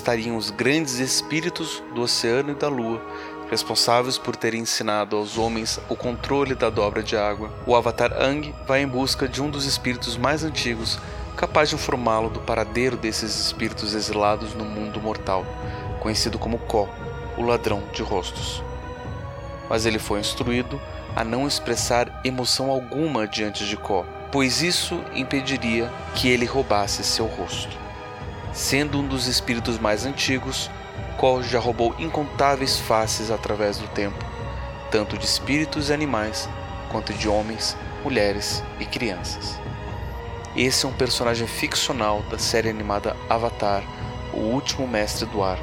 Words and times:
estariam 0.00 0.36
os 0.36 0.50
grandes 0.50 0.94
espíritos 0.98 1.82
do 1.94 2.00
oceano 2.00 2.52
e 2.52 2.54
da 2.54 2.68
lua, 2.68 3.02
responsáveis 3.50 4.16
por 4.16 4.34
terem 4.34 4.62
ensinado 4.62 5.14
aos 5.14 5.36
homens 5.36 5.78
o 5.90 5.94
controle 5.94 6.54
da 6.54 6.70
dobra 6.70 7.02
de 7.02 7.16
água, 7.16 7.52
o 7.66 7.76
Avatar 7.76 8.12
Ang 8.18 8.54
vai 8.66 8.82
em 8.82 8.88
busca 8.88 9.28
de 9.28 9.42
um 9.42 9.50
dos 9.50 9.66
espíritos 9.66 10.16
mais 10.16 10.42
antigos, 10.42 10.98
capaz 11.36 11.68
de 11.68 11.74
informá-lo 11.74 12.30
do 12.30 12.40
paradeiro 12.40 12.96
desses 12.96 13.38
espíritos 13.38 13.94
exilados 13.94 14.54
no 14.54 14.64
mundo 14.64 15.00
mortal, 15.02 15.44
conhecido 16.00 16.38
como 16.38 16.58
Ko, 16.58 16.88
o 17.36 17.42
ladrão 17.42 17.82
de 17.92 18.02
rostos. 18.02 18.62
Mas 19.68 19.84
ele 19.84 19.98
foi 19.98 20.20
instruído 20.20 20.80
a 21.14 21.22
não 21.22 21.46
expressar 21.46 22.22
emoção 22.24 22.70
alguma 22.70 23.28
diante 23.28 23.66
de 23.66 23.76
Ko, 23.76 24.06
pois 24.32 24.62
isso 24.62 24.98
impediria 25.14 25.92
que 26.14 26.28
ele 26.28 26.46
roubasse 26.46 27.04
seu 27.04 27.26
rosto. 27.26 27.79
Sendo 28.52 28.98
um 28.98 29.06
dos 29.06 29.26
espíritos 29.26 29.78
mais 29.78 30.04
antigos, 30.04 30.70
Ko 31.16 31.42
já 31.42 31.58
roubou 31.58 31.94
incontáveis 31.98 32.78
faces 32.78 33.30
através 33.30 33.78
do 33.78 33.86
tempo, 33.88 34.24
tanto 34.90 35.18
de 35.18 35.24
espíritos 35.24 35.90
e 35.90 35.92
animais, 35.92 36.48
quanto 36.90 37.12
de 37.12 37.28
homens, 37.28 37.76
mulheres 38.02 38.62
e 38.78 38.86
crianças. 38.86 39.58
Esse 40.56 40.84
é 40.84 40.88
um 40.88 40.92
personagem 40.92 41.46
ficcional 41.46 42.22
da 42.22 42.38
série 42.38 42.70
animada 42.70 43.14
Avatar, 43.28 43.84
o 44.32 44.38
último 44.38 44.88
mestre 44.88 45.26
do 45.26 45.42
ar, 45.42 45.58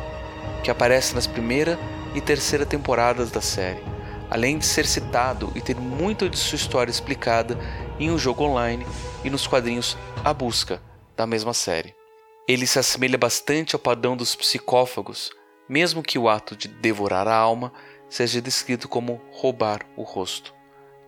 que 0.63 0.71
aparece 0.71 1.15
nas 1.15 1.27
primeira 1.27 1.77
e 2.13 2.21
terceira 2.21 2.65
temporadas 2.65 3.31
da 3.31 3.41
série, 3.41 3.83
além 4.29 4.57
de 4.57 4.65
ser 4.65 4.85
citado 4.85 5.51
e 5.55 5.61
ter 5.61 5.75
muito 5.75 6.29
de 6.29 6.37
sua 6.37 6.55
história 6.55 6.91
explicada 6.91 7.57
em 7.99 8.11
um 8.11 8.17
jogo 8.17 8.43
online 8.43 8.85
e 9.23 9.29
nos 9.29 9.45
quadrinhos 9.45 9.97
A 10.23 10.33
Busca, 10.33 10.81
da 11.15 11.25
mesma 11.25 11.53
série. 11.53 12.06
Ele 12.47 12.65
se 12.65 12.79
assemelha 12.79 13.17
bastante 13.17 13.75
ao 13.75 13.79
padrão 13.79 14.15
dos 14.15 14.33
psicófagos, 14.33 15.31
mesmo 15.67 16.01
que 16.01 16.17
o 16.17 16.29
ato 16.29 16.55
de 16.55 16.69
devorar 16.69 17.27
a 17.27 17.35
alma 17.35 17.73
seja 18.09 18.41
descrito 18.41 18.87
como 18.87 19.21
roubar 19.31 19.85
o 19.97 20.03
rosto. 20.03 20.53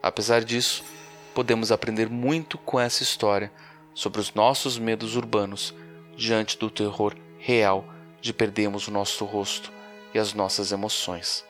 Apesar 0.03 0.43
disso, 0.43 0.83
podemos 1.33 1.71
aprender 1.71 2.09
muito 2.09 2.57
com 2.57 2.77
essa 2.77 3.03
história 3.03 3.51
sobre 3.93 4.19
os 4.19 4.33
nossos 4.33 4.77
medos 4.77 5.15
urbanos 5.15 5.73
diante 6.15 6.57
do 6.57 6.69
terror 6.69 7.15
real 7.37 7.85
de 8.19 8.33
perdermos 8.33 8.89
o 8.89 8.91
nosso 8.91 9.23
rosto 9.23 9.71
e 10.13 10.19
as 10.19 10.33
nossas 10.33 10.73
emoções. 10.73 11.45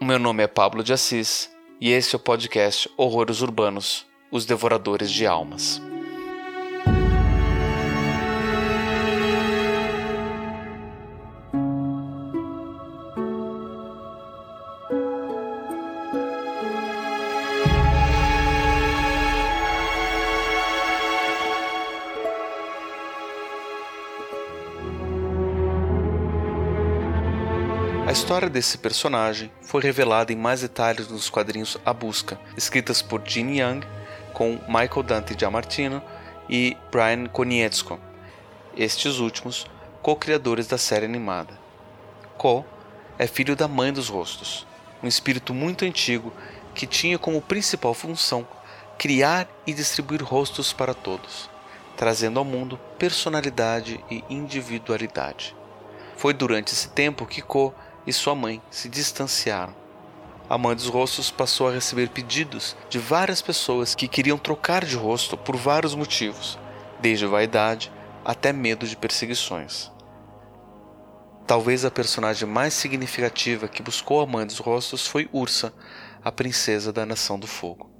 O 0.00 0.04
meu 0.04 0.18
nome 0.18 0.42
é 0.42 0.46
Pablo 0.46 0.82
de 0.82 0.94
Assis 0.94 1.50
e 1.78 1.90
esse 1.90 2.14
é 2.14 2.16
o 2.16 2.20
podcast 2.20 2.90
Horrores 2.96 3.42
Urbanos 3.42 4.06
Os 4.30 4.46
Devoradores 4.46 5.10
de 5.10 5.26
Almas. 5.26 5.80
História 28.14 28.48
desse 28.48 28.78
personagem 28.78 29.50
foi 29.60 29.82
revelada 29.82 30.32
em 30.32 30.36
mais 30.36 30.60
detalhes 30.60 31.08
nos 31.08 31.28
quadrinhos 31.28 31.76
A 31.84 31.92
Busca, 31.92 32.38
escritas 32.56 33.02
por 33.02 33.20
Gene 33.26 33.60
Young, 33.60 33.80
com 34.32 34.52
Michael 34.68 35.02
Dante 35.02 35.36
Giamartino 35.36 36.00
e 36.48 36.76
Brian 36.92 37.26
Konietzko, 37.26 37.98
estes 38.76 39.18
últimos 39.18 39.66
co-criadores 40.00 40.68
da 40.68 40.78
série 40.78 41.04
animada. 41.04 41.58
Ko 42.38 42.64
é 43.18 43.26
filho 43.26 43.56
da 43.56 43.66
Mãe 43.66 43.92
dos 43.92 44.08
Rostos, 44.08 44.64
um 45.02 45.08
espírito 45.08 45.52
muito 45.52 45.84
antigo 45.84 46.32
que 46.72 46.86
tinha 46.86 47.18
como 47.18 47.42
principal 47.42 47.94
função 47.94 48.46
criar 48.96 49.48
e 49.66 49.74
distribuir 49.74 50.22
rostos 50.22 50.72
para 50.72 50.94
todos, 50.94 51.50
trazendo 51.96 52.38
ao 52.38 52.44
mundo 52.44 52.78
personalidade 52.96 53.98
e 54.08 54.22
individualidade. 54.30 55.52
Foi 56.16 56.32
durante 56.32 56.72
esse 56.72 56.90
tempo 56.90 57.26
que 57.26 57.42
Ko 57.42 57.74
e 58.06 58.12
sua 58.12 58.34
mãe 58.34 58.60
se 58.70 58.88
distanciaram. 58.88 59.74
A 60.48 60.58
mãe 60.58 60.76
dos 60.76 60.88
rostos 60.88 61.30
passou 61.30 61.68
a 61.68 61.72
receber 61.72 62.10
pedidos 62.10 62.76
de 62.90 62.98
várias 62.98 63.40
pessoas 63.40 63.94
que 63.94 64.06
queriam 64.06 64.36
trocar 64.36 64.84
de 64.84 64.94
rosto 64.94 65.36
por 65.36 65.56
vários 65.56 65.94
motivos, 65.94 66.58
desde 67.00 67.26
vaidade 67.26 67.90
até 68.24 68.52
medo 68.52 68.86
de 68.86 68.96
perseguições. 68.96 69.90
Talvez 71.46 71.84
a 71.84 71.90
personagem 71.90 72.48
mais 72.48 72.74
significativa 72.74 73.68
que 73.68 73.82
buscou 73.82 74.20
a 74.20 74.26
mãe 74.26 74.46
dos 74.46 74.58
rostos 74.58 75.06
foi 75.06 75.28
Ursa, 75.32 75.72
a 76.22 76.32
princesa 76.32 76.92
da 76.92 77.04
Nação 77.04 77.38
do 77.38 77.46
Fogo. 77.46 77.90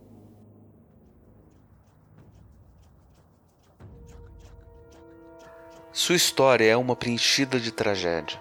Sua 5.92 6.16
história 6.16 6.64
é 6.64 6.76
uma 6.76 6.96
preenchida 6.96 7.60
de 7.60 7.70
tragédia. 7.70 8.40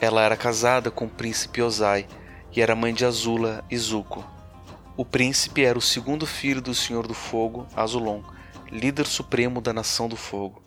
Ela 0.00 0.22
era 0.22 0.36
casada 0.36 0.92
com 0.92 1.06
o 1.06 1.10
príncipe 1.10 1.60
Ozai 1.60 2.06
e 2.54 2.60
era 2.60 2.76
mãe 2.76 2.94
de 2.94 3.04
Azula 3.04 3.64
e 3.68 3.76
Zuko. 3.76 4.24
O 4.96 5.04
príncipe 5.04 5.64
era 5.64 5.76
o 5.76 5.82
segundo 5.82 6.24
filho 6.24 6.62
do 6.62 6.74
Senhor 6.74 7.06
do 7.06 7.14
Fogo, 7.14 7.66
Azulon, 7.74 8.22
líder 8.70 9.06
supremo 9.06 9.60
da 9.60 9.72
Nação 9.72 10.08
do 10.08 10.16
Fogo. 10.16 10.62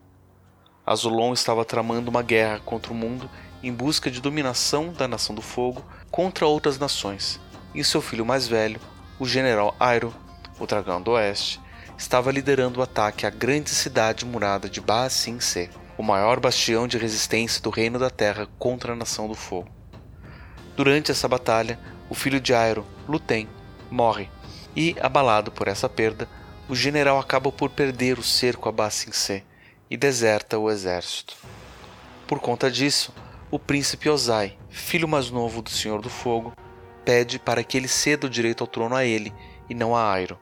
Azulon 0.86 1.32
estava 1.32 1.64
tramando 1.64 2.10
uma 2.10 2.22
guerra 2.22 2.60
contra 2.60 2.92
o 2.92 2.96
mundo 2.96 3.30
em 3.64 3.72
busca 3.72 4.12
de 4.12 4.20
dominação 4.20 4.92
da 4.92 5.08
Nação 5.08 5.34
do 5.34 5.42
Fogo 5.42 5.82
contra 6.10 6.46
outras 6.46 6.78
nações, 6.78 7.40
e 7.74 7.84
seu 7.84 8.02
filho 8.02 8.26
mais 8.26 8.48
velho, 8.48 8.82
o 9.18 9.26
general 9.26 9.76
Airo, 9.80 10.14
o 10.60 10.66
dragão 10.66 11.02
do 11.02 11.12
oeste, 11.12 11.60
estava 11.98 12.32
liderando 12.32 12.80
o 12.80 12.84
ataque 12.84 13.26
à 13.26 13.30
grande 13.30 13.70
cidade 13.70 14.26
murada 14.26 14.70
de 14.70 14.82
Ba 14.82 15.10
Sing 15.10 15.40
Se 15.40 15.70
o 16.02 16.04
maior 16.04 16.40
bastião 16.40 16.88
de 16.88 16.98
resistência 16.98 17.62
do 17.62 17.70
Reino 17.70 18.00
da 18.00 18.10
Terra 18.10 18.48
contra 18.58 18.94
a 18.94 18.96
Nação 18.96 19.28
do 19.28 19.36
Fogo. 19.36 19.70
Durante 20.76 21.12
essa 21.12 21.28
batalha, 21.28 21.80
o 22.10 22.16
filho 22.16 22.42
de 22.42 22.56
Aero, 22.56 22.84
Luten, 23.08 23.48
morre, 23.92 24.28
e, 24.76 24.96
abalado 25.00 25.52
por 25.52 25.68
essa 25.68 25.88
perda, 25.88 26.28
o 26.68 26.76
general 26.76 27.20
acaba 27.20 27.52
por 27.52 27.70
perder 27.70 28.18
o 28.18 28.24
cerco 28.24 28.68
a 28.68 28.72
Bassincé 28.72 29.44
e 29.92 29.96
deserta 29.96 30.58
o 30.58 30.72
exército. 30.72 31.36
Por 32.26 32.40
conta 32.40 32.72
disso, 32.72 33.14
o 33.52 33.60
príncipe 33.60 34.10
Ozai, 34.10 34.58
filho 34.72 35.08
mais 35.08 35.30
novo 35.30 35.62
do 35.62 35.70
Senhor 35.70 36.02
do 36.02 36.10
Fogo, 36.10 36.52
pede 37.06 37.38
para 37.38 37.64
que 37.64 37.78
ele 37.78 37.88
ceda 37.88 38.26
o 38.26 38.30
direito 38.30 38.64
ao 38.64 38.68
trono 38.68 38.96
a 38.96 39.06
ele 39.06 39.32
e 39.70 39.76
não 39.76 39.96
a 39.96 40.12
Airo. 40.12 40.40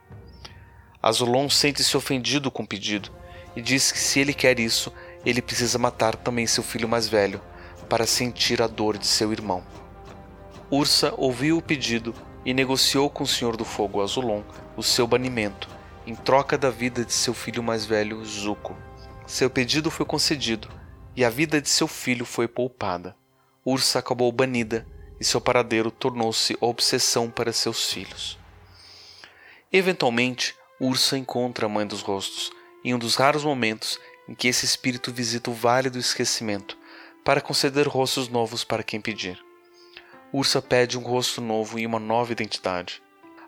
Azulon 1.04 1.50
sente-se 1.50 1.98
ofendido 1.98 2.50
com 2.50 2.64
o 2.64 2.68
pedido 2.68 3.12
e 3.58 3.62
diz 3.62 3.92
que 3.92 4.00
se 4.00 4.22
ele 4.22 4.34
quer 4.34 4.58
isso, 4.58 4.94
ele 5.26 5.42
precisa 5.42 5.78
matar 5.78 6.16
também 6.16 6.48
seu 6.48 6.64
filho 6.64 6.88
mais 6.88 7.08
velho 7.08 7.42
para 7.90 8.06
sentir 8.06 8.62
a 8.62 8.68
dor 8.68 8.98
de 8.98 9.08
seu 9.08 9.32
irmão. 9.32 9.64
Ursa 10.72 11.14
ouviu 11.18 11.58
o 11.58 11.62
pedido 11.62 12.14
e 12.46 12.54
negociou 12.54 13.10
com 13.10 13.24
o 13.24 13.28
Senhor 13.28 13.58
do 13.58 13.66
Fogo 13.66 14.02
Azulon 14.02 14.44
o 14.78 14.84
seu 14.84 15.08
banimento, 15.08 15.68
em 16.06 16.16
troca 16.16 16.58
da 16.58 16.70
vida 16.70 17.04
de 17.04 17.14
seu 17.14 17.34
filho 17.34 17.62
mais 17.62 17.86
velho, 17.86 18.24
Zuko. 18.24 18.76
Seu 19.26 19.50
pedido 19.50 19.92
foi 19.92 20.06
concedido 20.06 20.70
e 21.16 21.26
a 21.26 21.30
vida 21.30 21.62
de 21.62 21.70
seu 21.70 21.88
filho 21.88 22.26
foi 22.26 22.48
poupada. 22.48 23.16
Ursa 23.66 24.00
acabou 24.00 24.32
banida 24.32 24.88
e 25.20 25.26
seu 25.26 25.42
paradeiro 25.42 25.92
tornou-se 25.92 26.58
obsessão 26.62 27.30
para 27.30 27.52
seus 27.52 27.92
filhos. 27.92 28.38
Eventualmente, 29.72 30.56
Ursa 30.80 31.18
encontra 31.18 31.66
a 31.66 31.70
Mãe 31.70 31.86
dos 31.86 32.02
Rostos 32.02 32.52
em 32.84 32.94
um 32.94 33.00
dos 33.00 33.16
raros 33.16 33.44
momentos 33.44 34.00
em 34.30 34.36
que 34.36 34.48
esse 34.48 34.64
espírito 34.64 35.12
visita 35.12 35.50
o 35.50 35.54
vale 35.56 35.90
do 35.90 35.98
esquecimento 35.98 36.78
para 37.26 37.42
conceder 37.42 37.88
rostos 37.88 38.30
novos 38.30 38.64
para 38.64 38.84
quem 38.84 39.02
pedir. 39.02 39.44
Ursa 40.32 40.62
pede 40.62 41.00
um 41.00 41.02
rosto 41.02 41.42
novo 41.42 41.80
e 41.80 41.86
uma 41.86 41.98
nova 42.00 42.32
identidade. 42.32 43.02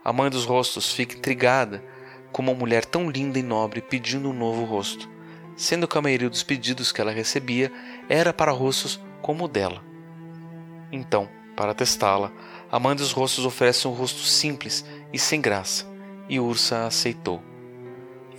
A 0.03 0.11
mãe 0.11 0.31
dos 0.31 0.43
rostos 0.43 0.91
fica 0.91 1.15
intrigada 1.15 1.83
com 2.31 2.41
uma 2.41 2.55
mulher 2.55 2.83
tão 2.83 3.11
linda 3.11 3.37
e 3.37 3.43
nobre 3.43 3.79
pedindo 3.79 4.27
um 4.27 4.33
novo 4.33 4.63
rosto, 4.63 5.07
sendo 5.55 5.87
que 5.87 5.95
a 5.99 6.01
maioria 6.01 6.31
dos 6.31 6.41
pedidos 6.41 6.91
que 6.91 6.99
ela 6.99 7.11
recebia 7.11 7.71
era 8.09 8.33
para 8.33 8.51
rostos 8.51 8.99
como 9.21 9.45
o 9.45 9.47
dela. 9.47 9.83
Então, 10.91 11.29
para 11.55 11.75
testá-la, 11.75 12.31
a 12.71 12.79
mãe 12.79 12.95
dos 12.95 13.11
rostos 13.11 13.45
oferece 13.45 13.87
um 13.87 13.91
rosto 13.91 14.21
simples 14.21 14.83
e 15.13 15.19
sem 15.19 15.39
graça, 15.39 15.85
e 16.27 16.39
Ursa 16.39 16.87
aceitou. 16.87 17.50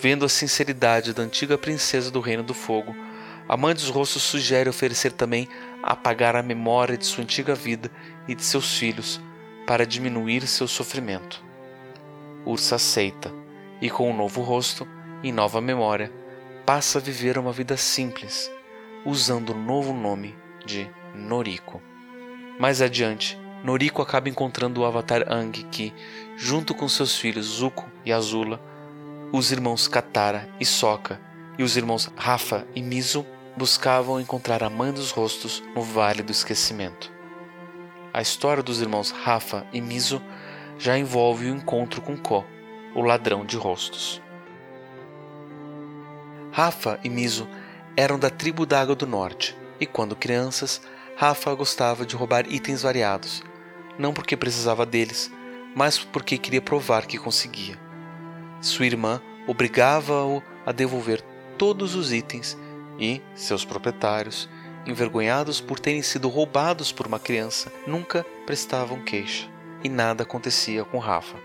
Vendo 0.02 0.24
a 0.24 0.28
sinceridade 0.28 1.14
da 1.14 1.22
antiga 1.22 1.56
princesa 1.56 2.10
do 2.10 2.18
Reino 2.18 2.42
do 2.42 2.52
Fogo, 2.52 2.92
a 3.48 3.56
Mãe 3.56 3.72
dos 3.72 3.88
Rostos 3.88 4.24
sugere 4.24 4.68
oferecer 4.68 5.12
também 5.12 5.48
apagar 5.80 6.34
a 6.34 6.42
memória 6.42 6.98
de 6.98 7.06
sua 7.06 7.22
antiga 7.22 7.54
vida 7.54 7.88
e 8.26 8.34
de 8.34 8.42
seus 8.42 8.76
filhos 8.76 9.20
para 9.64 9.86
diminuir 9.86 10.44
seu 10.48 10.66
sofrimento. 10.66 11.40
Ursa 12.44 12.74
aceita 12.74 13.32
e, 13.80 13.88
com 13.88 14.10
um 14.10 14.16
novo 14.16 14.42
rosto 14.42 14.88
e 15.22 15.30
nova 15.30 15.60
memória, 15.60 16.12
passa 16.66 16.98
a 16.98 17.00
viver 17.00 17.38
uma 17.38 17.52
vida 17.52 17.76
simples, 17.76 18.50
usando 19.06 19.50
o 19.50 19.56
novo 19.56 19.92
nome 19.92 20.34
de 20.66 20.90
Noriko. 21.14 21.80
Mais 22.58 22.82
adiante, 22.82 23.38
Noriko 23.62 24.02
acaba 24.02 24.28
encontrando 24.28 24.80
o 24.80 24.84
Avatar 24.84 25.32
Aang 25.32 25.62
que, 25.70 25.94
junto 26.36 26.74
com 26.74 26.88
seus 26.88 27.16
filhos 27.16 27.46
Zuko 27.46 27.88
e 28.04 28.12
Azula, 28.12 28.71
os 29.32 29.50
irmãos 29.50 29.88
Katara 29.88 30.46
e 30.60 30.66
Sokka 30.66 31.18
e 31.58 31.62
os 31.62 31.74
irmãos 31.74 32.12
Rafa 32.14 32.66
e 32.74 32.82
Mizo 32.82 33.24
buscavam 33.56 34.20
encontrar 34.20 34.62
a 34.62 34.68
Mãe 34.68 34.92
dos 34.92 35.10
Rostos 35.10 35.64
no 35.74 35.80
Vale 35.80 36.22
do 36.22 36.30
Esquecimento. 36.30 37.10
A 38.12 38.20
história 38.20 38.62
dos 38.62 38.82
irmãos 38.82 39.10
Rafa 39.10 39.66
e 39.72 39.80
Mizo 39.80 40.22
já 40.78 40.98
envolve 40.98 41.50
o 41.50 41.56
encontro 41.56 42.02
com 42.02 42.14
Ko, 42.14 42.44
o 42.94 43.00
ladrão 43.00 43.42
de 43.42 43.56
rostos. 43.56 44.20
Rafa 46.50 47.00
e 47.02 47.08
Mizo 47.08 47.48
eram 47.96 48.18
da 48.18 48.28
tribo 48.28 48.66
da 48.66 48.82
Água 48.82 48.94
do 48.94 49.06
Norte 49.06 49.56
e, 49.80 49.86
quando 49.86 50.14
crianças, 50.14 50.82
Rafa 51.16 51.54
gostava 51.54 52.04
de 52.04 52.14
roubar 52.14 52.46
itens 52.52 52.82
variados, 52.82 53.42
não 53.98 54.12
porque 54.12 54.36
precisava 54.36 54.84
deles, 54.84 55.32
mas 55.74 55.98
porque 55.98 56.36
queria 56.36 56.60
provar 56.60 57.06
que 57.06 57.16
conseguia. 57.16 57.91
Sua 58.62 58.86
irmã 58.86 59.20
obrigava-o 59.46 60.40
a 60.64 60.70
devolver 60.70 61.20
todos 61.58 61.96
os 61.96 62.12
itens 62.12 62.56
e 62.96 63.20
seus 63.34 63.64
proprietários, 63.64 64.48
envergonhados 64.86 65.60
por 65.60 65.80
terem 65.80 66.00
sido 66.00 66.28
roubados 66.28 66.92
por 66.92 67.08
uma 67.08 67.18
criança, 67.18 67.72
nunca 67.88 68.24
prestavam 68.46 69.02
queixa 69.02 69.48
e 69.82 69.88
nada 69.88 70.22
acontecia 70.22 70.84
com 70.84 70.98
Rafa. 70.98 71.36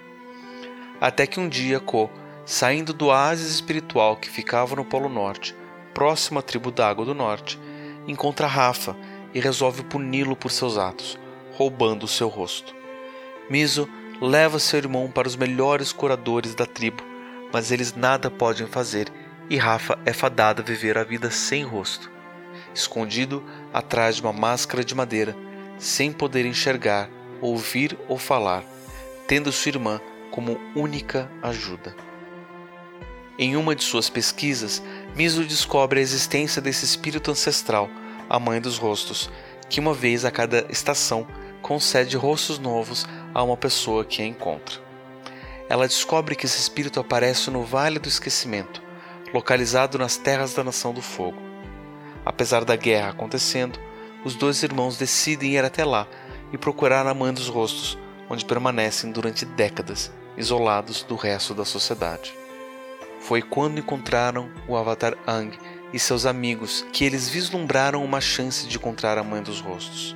Até 1.02 1.26
que 1.26 1.40
um 1.40 1.50
dia 1.50 1.80
Ko, 1.80 2.08
saindo 2.46 2.94
do 2.94 3.08
oásis 3.08 3.50
espiritual 3.50 4.16
que 4.18 4.30
ficava 4.30 4.76
no 4.76 4.86
Polo 4.86 5.10
Norte, 5.10 5.56
próximo 5.96 6.38
à 6.38 6.44
tribo 6.44 6.70
d'Água 6.70 7.04
do 7.04 7.16
Norte, 7.16 7.60
encontra 8.08 8.46
Rafa 8.46 8.96
e 9.34 9.40
resolve 9.40 9.84
puni-lo 9.84 10.36
por 10.36 10.52
seus 10.52 10.78
atos, 10.78 11.18
roubando 11.54 12.04
o 12.04 12.08
seu 12.08 12.28
rosto. 12.28 12.76
Miso 13.50 13.90
leva 14.22 14.60
seu 14.60 14.78
irmão 14.78 15.10
para 15.12 15.28
os 15.28 15.36
melhores 15.36 15.92
curadores 15.92 16.56
da 16.56 16.66
tribo, 16.66 17.04
mas 17.52 17.72
eles 17.72 17.96
nada 17.96 18.30
podem 18.30 18.68
fazer 18.68 19.12
e 19.50 19.58
Rafa 19.58 19.98
é 20.06 20.12
fadado 20.12 20.62
a 20.62 20.66
viver 20.66 20.98
a 20.98 21.04
vida 21.04 21.32
sem 21.32 21.64
rosto, 21.64 22.12
escondido 22.74 23.44
atrás 23.74 24.18
de 24.18 24.22
uma 24.22 24.34
máscara 24.34 24.84
de 24.84 24.94
madeira, 24.94 25.36
sem 25.78 26.12
poder 26.12 26.46
enxergar, 26.46 27.10
ouvir 27.42 27.98
ou 28.08 28.18
falar, 28.18 28.64
tendo 29.28 29.52
sua 29.52 29.70
irmã 29.70 30.02
como 30.32 30.60
única 30.76 31.32
ajuda. 31.42 31.96
Em 33.40 33.56
uma 33.56 33.76
de 33.76 33.84
suas 33.84 34.10
pesquisas, 34.10 34.82
Miso 35.16 35.44
descobre 35.44 36.00
a 36.00 36.04
existência 36.04 36.62
desse 36.62 36.86
espírito 36.86 37.30
ancestral, 37.30 37.90
a 38.30 38.40
Mãe 38.40 38.60
dos 38.60 38.78
Rostos, 38.78 39.30
que 39.70 39.80
uma 39.80 39.94
vez 39.94 40.26
a 40.26 40.32
cada 40.32 40.66
estação 40.70 41.28
concede 41.62 42.18
rostos 42.18 42.58
novos 42.58 43.06
a 43.34 43.44
uma 43.44 43.56
pessoa 43.56 44.04
que 44.04 44.22
a 44.22 44.26
encontra. 44.26 44.87
Ela 45.70 45.88
descobre 45.88 46.36
que 46.36 46.46
esse 46.46 46.60
espírito 46.60 47.00
aparece 47.00 47.52
no 47.52 47.64
Vale 47.64 48.00
do 48.00 48.08
Esquecimento, 48.08 48.82
localizado 49.34 49.98
nas 49.98 50.16
terras 50.16 50.54
da 50.54 50.64
Nação 50.64 50.94
do 50.94 51.02
Fogo. 51.02 51.42
Apesar 52.26 52.64
da 52.64 52.76
guerra 52.76 53.10
acontecendo, 53.10 53.80
os 54.24 54.36
dois 54.36 54.64
irmãos 54.64 54.98
decidem 54.98 55.56
ir 55.56 55.64
até 55.64 55.84
lá 55.84 56.08
e 56.52 56.58
procurar 56.58 57.06
a 57.06 57.14
Mãe 57.14 57.34
dos 57.34 57.48
Rostos, 57.48 57.98
onde 58.30 58.46
permanecem 58.46 59.12
durante 59.12 59.46
décadas, 59.46 60.12
isolados 60.38 61.04
do 61.04 61.16
resto 61.16 61.54
da 61.54 61.66
sociedade. 61.66 62.34
Foi 63.20 63.42
quando 63.42 63.80
encontraram 63.80 64.50
o 64.68 64.78
Avatar 64.78 65.18
Ang 65.28 65.58
e 65.92 66.00
seus 66.00 66.26
amigos 66.26 66.86
que 66.94 67.04
eles 67.04 67.30
vislumbraram 67.30 68.04
uma 68.04 68.22
chance 68.22 68.68
de 68.68 68.78
encontrar 68.78 69.18
a 69.18 69.24
Mãe 69.24 69.42
dos 69.42 69.60
Rostos. 69.60 70.16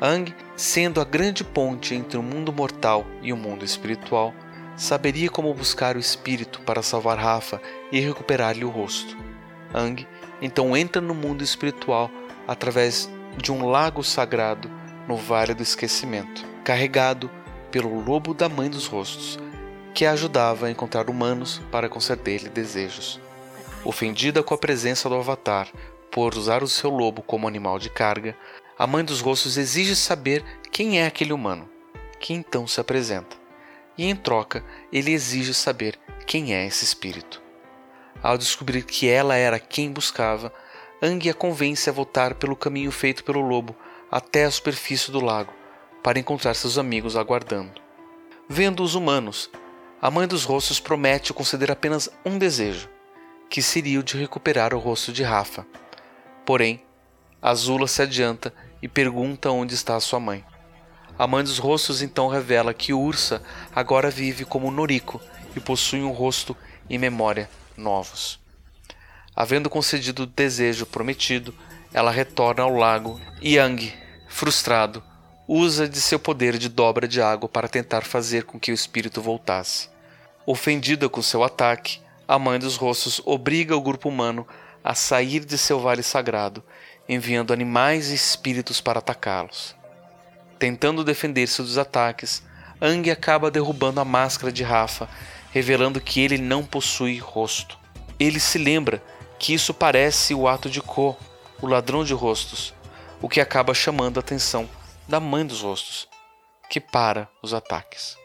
Ang, 0.00 0.34
sendo 0.56 1.00
a 1.00 1.04
grande 1.04 1.42
ponte 1.42 1.94
entre 1.94 2.18
o 2.18 2.22
mundo 2.22 2.52
mortal 2.52 3.06
e 3.22 3.32
o 3.32 3.36
mundo 3.36 3.64
espiritual, 3.64 4.34
saberia 4.76 5.30
como 5.30 5.54
buscar 5.54 5.96
o 5.96 6.00
espírito 6.00 6.60
para 6.60 6.82
salvar 6.82 7.16
Rafa 7.16 7.60
e 7.90 7.98
recuperar-lhe 7.98 8.64
o 8.64 8.68
rosto. 8.68 9.16
Ang 9.72 10.06
então 10.42 10.76
entra 10.76 11.00
no 11.00 11.14
mundo 11.14 11.42
espiritual 11.42 12.10
através 12.46 13.10
de 13.38 13.50
um 13.50 13.66
lago 13.66 14.04
sagrado 14.04 14.70
no 15.08 15.16
Vale 15.16 15.54
do 15.54 15.62
Esquecimento, 15.62 16.44
carregado 16.62 17.30
pelo 17.70 18.00
lobo 18.00 18.34
da 18.34 18.48
Mãe 18.48 18.68
dos 18.68 18.86
Rostos, 18.86 19.38
que 19.94 20.04
a 20.04 20.12
ajudava 20.12 20.66
a 20.66 20.70
encontrar 20.70 21.08
humanos 21.08 21.62
para 21.70 21.88
conceder-lhe 21.88 22.50
desejos. 22.50 23.18
Ofendida 23.82 24.42
com 24.42 24.52
a 24.52 24.58
presença 24.58 25.08
do 25.08 25.14
Avatar 25.14 25.68
por 26.10 26.34
usar 26.34 26.62
o 26.62 26.68
seu 26.68 26.90
lobo 26.90 27.22
como 27.22 27.46
animal 27.46 27.78
de 27.78 27.90
carga, 27.90 28.34
a 28.78 28.86
Mãe 28.86 29.04
dos 29.04 29.20
Rostos 29.20 29.56
exige 29.56 29.96
saber 29.96 30.44
quem 30.70 31.00
é 31.00 31.06
aquele 31.06 31.32
humano, 31.32 31.68
que 32.20 32.34
então 32.34 32.66
se 32.66 32.80
apresenta. 32.80 33.36
E 33.96 34.04
em 34.04 34.14
troca, 34.14 34.62
ele 34.92 35.12
exige 35.12 35.54
saber 35.54 35.98
quem 36.26 36.54
é 36.54 36.66
esse 36.66 36.84
espírito. 36.84 37.42
Ao 38.22 38.36
descobrir 38.36 38.82
que 38.84 39.08
ela 39.08 39.34
era 39.36 39.58
quem 39.58 39.90
buscava, 39.90 40.52
Ang 41.02 41.28
a 41.28 41.34
convence 41.34 41.90
a 41.90 41.92
voltar 41.92 42.34
pelo 42.34 42.56
caminho 42.56 42.90
feito 42.90 43.22
pelo 43.22 43.40
lobo 43.40 43.76
até 44.10 44.44
a 44.44 44.50
superfície 44.50 45.10
do 45.10 45.20
lago 45.20 45.52
para 46.02 46.18
encontrar 46.18 46.54
seus 46.54 46.78
amigos 46.78 47.16
aguardando. 47.16 47.82
Vendo 48.48 48.82
os 48.82 48.94
humanos, 48.94 49.50
a 50.00 50.10
mãe 50.10 50.26
dos 50.26 50.44
rostos 50.44 50.80
promete 50.80 51.34
conceder 51.34 51.70
apenas 51.70 52.08
um 52.24 52.38
desejo, 52.38 52.88
que 53.50 53.60
seria 53.60 54.00
o 54.00 54.02
de 54.02 54.16
recuperar 54.16 54.72
o 54.72 54.78
rosto 54.78 55.12
de 55.12 55.22
Rafa. 55.22 55.66
Porém, 56.46 56.82
Azula 57.42 57.86
se 57.86 58.00
adianta 58.00 58.54
e 58.86 58.88
pergunta 58.88 59.50
onde 59.50 59.74
está 59.74 59.98
sua 59.98 60.20
mãe. 60.20 60.44
A 61.18 61.26
mãe 61.26 61.42
dos 61.42 61.58
rostos 61.58 62.02
então 62.02 62.28
revela 62.28 62.72
que 62.72 62.92
Ursa 62.92 63.42
agora 63.74 64.12
vive 64.12 64.44
como 64.44 64.70
Noriko 64.70 65.20
e 65.56 65.60
possui 65.60 66.04
um 66.04 66.12
rosto 66.12 66.56
e 66.88 66.96
memória 66.96 67.50
novos. 67.76 68.38
Havendo 69.34 69.68
concedido 69.68 70.22
o 70.22 70.26
desejo 70.26 70.86
prometido, 70.86 71.52
ela 71.92 72.12
retorna 72.12 72.62
ao 72.62 72.76
lago 72.76 73.20
e 73.42 73.56
Yang, 73.56 73.92
frustrado, 74.28 75.02
usa 75.48 75.88
de 75.88 76.00
seu 76.00 76.20
poder 76.20 76.56
de 76.56 76.68
dobra 76.68 77.08
de 77.08 77.20
água 77.20 77.48
para 77.48 77.66
tentar 77.66 78.02
fazer 78.02 78.44
com 78.44 78.60
que 78.60 78.70
o 78.70 78.74
espírito 78.74 79.20
voltasse. 79.20 79.88
Ofendida 80.46 81.08
com 81.08 81.20
seu 81.20 81.42
ataque, 81.42 81.98
a 82.28 82.38
Mãe 82.38 82.60
dos 82.60 82.76
Rostos 82.76 83.20
obriga 83.24 83.76
o 83.76 83.80
grupo 83.80 84.08
humano 84.08 84.46
a 84.84 84.94
sair 84.94 85.44
de 85.44 85.58
seu 85.58 85.80
vale 85.80 86.04
sagrado, 86.04 86.62
enviando 87.08 87.52
animais 87.52 88.10
e 88.10 88.14
espíritos 88.14 88.80
para 88.80 88.98
atacá-los. 88.98 89.74
Tentando 90.58 91.04
defender-se 91.04 91.62
dos 91.62 91.78
ataques, 91.78 92.42
Ang 92.80 93.10
acaba 93.10 93.50
derrubando 93.50 94.00
a 94.00 94.04
máscara 94.04 94.52
de 94.52 94.62
Rafa, 94.62 95.08
revelando 95.50 96.00
que 96.00 96.20
ele 96.20 96.36
não 96.36 96.64
possui 96.64 97.18
rosto. 97.18 97.78
Ele 98.18 98.38
se 98.38 98.58
lembra 98.58 99.02
que 99.38 99.54
isso 99.54 99.72
parece 99.72 100.34
o 100.34 100.46
ato 100.46 100.68
de 100.68 100.80
Ko, 100.82 101.16
o 101.60 101.66
ladrão 101.66 102.04
de 102.04 102.12
rostos, 102.12 102.74
o 103.20 103.28
que 103.28 103.40
acaba 103.40 103.72
chamando 103.72 104.18
a 104.18 104.20
atenção 104.20 104.68
da 105.08 105.20
mãe 105.20 105.46
dos 105.46 105.62
rostos, 105.62 106.08
que 106.68 106.80
para 106.80 107.28
os 107.42 107.54
ataques. 107.54 108.16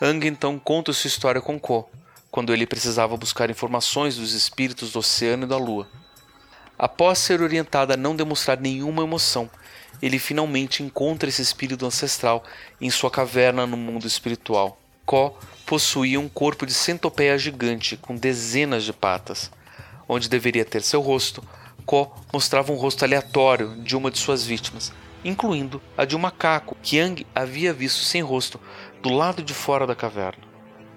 Ang 0.00 0.26
então 0.26 0.58
conta 0.58 0.92
sua 0.92 1.08
história 1.08 1.40
com 1.40 1.58
Ko, 1.58 1.88
quando 2.30 2.52
ele 2.52 2.66
precisava 2.66 3.16
buscar 3.16 3.48
informações 3.50 4.16
dos 4.16 4.32
espíritos 4.32 4.92
do 4.92 4.98
oceano 4.98 5.44
e 5.44 5.48
da 5.48 5.56
lua. 5.56 5.88
Após 6.78 7.18
ser 7.18 7.40
orientado 7.40 7.92
a 7.92 7.96
não 7.96 8.16
demonstrar 8.16 8.60
nenhuma 8.60 9.02
emoção, 9.02 9.48
ele 10.02 10.18
finalmente 10.18 10.82
encontra 10.82 11.28
esse 11.28 11.40
espírito 11.40 11.86
ancestral 11.86 12.44
em 12.80 12.90
sua 12.90 13.10
caverna 13.10 13.66
no 13.66 13.76
mundo 13.76 14.06
espiritual. 14.06 14.78
Ko 15.06 15.36
possuía 15.64 16.18
um 16.18 16.28
corpo 16.28 16.66
de 16.66 16.74
centopeia 16.74 17.38
gigante 17.38 17.96
com 17.96 18.16
dezenas 18.16 18.84
de 18.84 18.92
patas. 18.92 19.50
Onde 20.08 20.28
deveria 20.28 20.64
ter 20.64 20.82
seu 20.82 21.00
rosto, 21.00 21.42
Ko 21.86 22.10
mostrava 22.32 22.72
um 22.72 22.76
rosto 22.76 23.04
aleatório 23.04 23.76
de 23.82 23.96
uma 23.96 24.10
de 24.10 24.18
suas 24.18 24.44
vítimas, 24.44 24.92
incluindo 25.24 25.80
a 25.96 26.04
de 26.04 26.16
um 26.16 26.18
macaco 26.18 26.76
que 26.82 26.96
Yang 26.96 27.26
havia 27.34 27.72
visto 27.72 28.02
sem 28.02 28.22
rosto 28.22 28.58
do 29.02 29.10
lado 29.10 29.42
de 29.42 29.54
fora 29.54 29.86
da 29.86 29.94
caverna. 29.94 30.42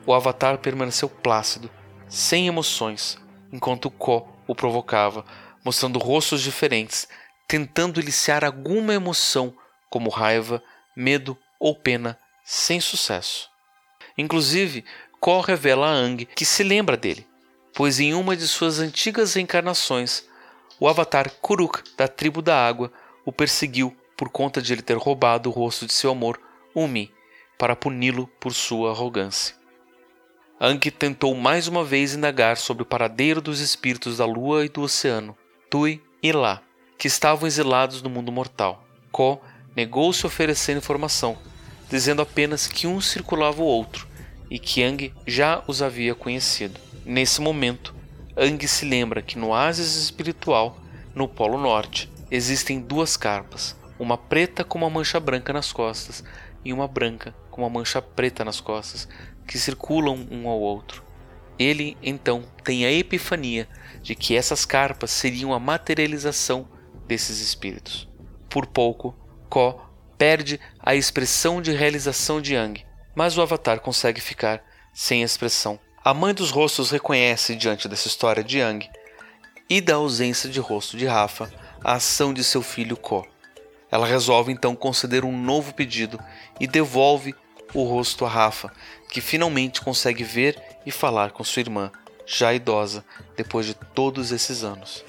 O 0.06 0.14
avatar 0.14 0.58
permaneceu 0.58 1.10
plácido, 1.10 1.70
sem 2.08 2.48
emoções, 2.48 3.18
enquanto 3.52 3.92
Ko 3.92 4.28
o 4.48 4.56
provocava, 4.56 5.26
mostrando 5.68 6.00
rostos 6.00 6.42
diferentes, 6.42 7.10
tentando 7.46 8.00
eliciar 8.00 8.46
alguma 8.46 8.94
emoção, 8.94 9.54
como 9.90 10.10
raiva, 10.10 10.64
medo 10.96 11.38
ou 11.60 11.76
pena, 11.76 12.18
sem 12.42 12.80
sucesso. 12.80 13.50
Inclusive, 14.18 14.86
Ko 15.20 15.42
revela 15.42 15.88
a 15.88 15.92
Ang 15.92 16.24
que 16.24 16.46
se 16.46 16.64
lembra 16.64 16.96
dele, 16.96 17.28
pois 17.76 18.00
em 18.00 18.14
uma 18.14 18.34
de 18.38 18.48
suas 18.48 18.80
antigas 18.80 19.34
reencarnações 19.34 20.24
o 20.80 20.88
avatar 20.88 21.30
Kuruk, 21.42 21.84
da 21.98 22.08
tribo 22.08 22.42
da 22.42 22.66
água, 22.66 22.90
o 23.26 23.34
perseguiu 23.34 23.94
por 24.16 24.30
conta 24.30 24.62
de 24.62 24.72
ele 24.72 24.82
ter 24.82 24.96
roubado 24.96 25.50
o 25.50 25.52
rosto 25.52 25.86
de 25.86 25.92
seu 25.92 26.12
amor, 26.12 26.40
Umi, 26.74 27.12
para 27.58 27.76
puni-lo 27.76 28.26
por 28.40 28.54
sua 28.54 28.92
arrogância. 28.92 29.54
Anki 30.62 30.92
tentou 30.92 31.36
mais 31.36 31.68
uma 31.68 31.84
vez 31.84 32.14
indagar 32.14 32.56
sobre 32.56 32.84
o 32.84 32.86
paradeiro 32.86 33.42
dos 33.42 33.60
espíritos 33.60 34.18
da 34.18 34.26
lua 34.26 34.64
e 34.64 34.70
do 34.70 34.82
oceano, 34.82 35.36
Tui 35.70 36.02
e 36.24 36.32
Lá, 36.32 36.62
que 36.98 37.08
estavam 37.08 37.46
exilados 37.46 38.02
no 38.02 38.10
mundo 38.10 38.32
mortal. 38.32 38.86
Ko 39.12 39.42
negou-se 39.76 40.26
a 40.26 40.28
oferecer 40.28 40.78
informação, 40.78 41.38
dizendo 41.90 42.22
apenas 42.22 42.68
que 42.68 42.88
um 42.88 43.02
circulava 43.02 43.62
o 43.62 43.66
outro 43.66 44.08
e 44.50 44.58
que 44.58 44.82
Ang 44.82 45.14
já 45.26 45.62
os 45.68 45.82
havia 45.82 46.16
conhecido. 46.16 46.80
Nesse 47.06 47.42
momento, 47.42 47.94
Ang 48.38 48.66
se 48.66 48.86
lembra 48.86 49.22
que 49.22 49.38
no 49.38 49.50
oásis 49.50 49.98
espiritual, 49.98 50.78
no 51.14 51.28
Polo 51.28 51.58
Norte, 51.58 52.10
existem 52.32 52.80
duas 52.80 53.18
carpas, 53.18 53.76
uma 54.00 54.18
preta 54.18 54.64
com 54.64 54.78
uma 54.78 54.90
mancha 54.90 55.20
branca 55.20 55.52
nas 55.52 55.74
costas 55.74 56.24
e 56.64 56.72
uma 56.72 56.88
branca 56.88 57.36
com 57.52 57.64
uma 57.64 57.70
mancha 57.70 58.02
preta 58.02 58.46
nas 58.46 58.62
costas, 58.62 59.06
que 59.46 59.60
circulam 59.60 60.28
um 60.32 60.48
ao 60.48 60.60
outro. 60.60 61.07
Ele 61.58 61.98
então 62.02 62.44
tem 62.64 62.86
a 62.86 62.92
epifania 62.92 63.68
de 64.02 64.16
que 64.16 64.36
essas 64.36 64.66
carpas 64.66 65.12
seriam 65.12 65.54
a 65.54 65.60
materialização 65.60 66.68
desses 67.08 67.40
espíritos. 67.40 68.08
Por 68.50 68.66
pouco, 68.66 69.16
Ko 69.50 69.82
perde 70.18 70.60
a 70.80 70.96
expressão 70.96 71.62
de 71.62 71.72
realização 71.72 72.42
de 72.42 72.54
Yang, 72.54 72.86
mas 73.16 73.38
o 73.38 73.42
Avatar 73.42 73.80
consegue 73.80 74.20
ficar 74.20 74.64
sem 74.94 75.22
expressão. 75.22 75.80
A 76.04 76.14
mãe 76.14 76.34
dos 76.34 76.50
rostos 76.50 76.90
reconhece 76.92 77.56
diante 77.56 77.88
dessa 77.88 78.08
história 78.08 78.44
de 78.44 78.58
Yang 78.58 78.90
e 79.70 79.82
da 79.82 79.96
ausência 79.96 80.50
de 80.50 80.60
rosto 80.60 80.98
de 80.98 81.06
Rafa 81.06 81.52
a 81.84 81.94
ação 81.94 82.34
de 82.34 82.44
seu 82.44 82.62
filho 82.62 82.98
Ko. 82.98 83.26
Ela 83.92 84.06
resolve 84.06 84.52
então 84.52 84.76
conceder 84.76 85.24
um 85.24 85.38
novo 85.38 85.74
pedido 85.74 86.20
e 86.60 86.68
devolve 86.68 87.36
o 87.74 87.84
rosto 87.84 88.26
a 88.26 88.30
Rafa, 88.30 88.72
que 89.10 89.22
finalmente 89.22 89.82
consegue 89.82 90.24
ver 90.24 90.62
e 90.88 90.92
falar 90.92 91.32
com 91.32 91.44
sua 91.44 91.60
irmã, 91.60 91.92
já 92.26 92.54
idosa, 92.54 93.04
depois 93.36 93.66
de 93.66 93.74
todos 93.74 94.32
esses 94.32 94.64
anos. 94.64 95.04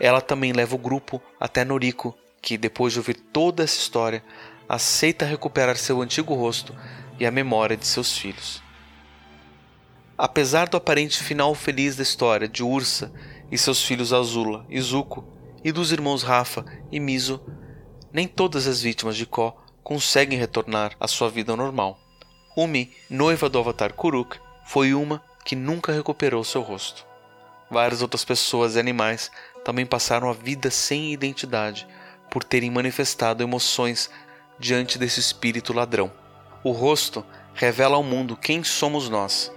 Ela 0.00 0.22
também 0.22 0.50
leva 0.50 0.74
o 0.74 0.78
grupo 0.78 1.20
até 1.38 1.62
Noriko, 1.62 2.16
que, 2.40 2.56
depois 2.56 2.94
de 2.94 2.98
ouvir 2.98 3.14
toda 3.14 3.62
essa 3.62 3.76
história, 3.76 4.24
aceita 4.66 5.26
recuperar 5.26 5.76
seu 5.76 6.00
antigo 6.00 6.32
rosto 6.32 6.74
e 7.20 7.26
a 7.26 7.30
memória 7.30 7.76
de 7.76 7.86
seus 7.86 8.16
filhos. 8.16 8.62
Apesar 10.16 10.70
do 10.70 10.78
aparente 10.78 11.22
final 11.22 11.54
feliz 11.54 11.94
da 11.94 12.02
história 12.02 12.48
de 12.48 12.64
Ursa 12.64 13.12
e 13.52 13.58
seus 13.58 13.84
filhos 13.84 14.10
Azula 14.10 14.64
e 14.70 14.80
Zuko, 14.80 15.22
e 15.62 15.70
dos 15.70 15.92
irmãos 15.92 16.22
Rafa 16.22 16.64
e 16.90 16.98
Miso, 16.98 17.42
nem 18.10 18.26
todas 18.26 18.66
as 18.66 18.80
vítimas 18.80 19.18
de 19.18 19.26
Ko 19.26 19.54
conseguem 19.84 20.38
retornar 20.38 20.96
à 20.98 21.06
sua 21.06 21.28
vida 21.28 21.54
normal. 21.54 22.00
Umi, 22.56 22.90
noiva 23.10 23.50
do 23.50 23.58
Avatar 23.58 23.92
Kuruk, 23.92 24.38
foi 24.68 24.92
uma 24.92 25.22
que 25.46 25.56
nunca 25.56 25.92
recuperou 25.92 26.44
seu 26.44 26.60
rosto. 26.60 27.06
Várias 27.70 28.02
outras 28.02 28.22
pessoas 28.22 28.76
e 28.76 28.78
animais 28.78 29.30
também 29.64 29.86
passaram 29.86 30.28
a 30.28 30.34
vida 30.34 30.70
sem 30.70 31.10
identidade 31.10 31.88
por 32.30 32.44
terem 32.44 32.70
manifestado 32.70 33.42
emoções 33.42 34.10
diante 34.58 34.98
desse 34.98 35.20
espírito 35.20 35.72
ladrão. 35.72 36.12
O 36.62 36.70
rosto 36.70 37.24
revela 37.54 37.96
ao 37.96 38.02
mundo 38.02 38.36
quem 38.36 38.62
somos 38.62 39.08
nós, 39.08 39.50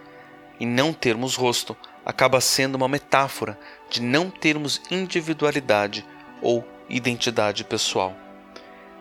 e 0.58 0.65
não 0.65 0.94
termos 0.94 1.36
rosto 1.36 1.75
acaba 2.06 2.39
sendo 2.39 2.75
uma 2.75 2.88
metáfora 2.88 3.60
de 3.89 4.01
não 4.01 4.30
termos 4.30 4.82
individualidade 4.89 6.06
ou 6.41 6.65
identidade 6.88 7.65
pessoal. 7.65 8.15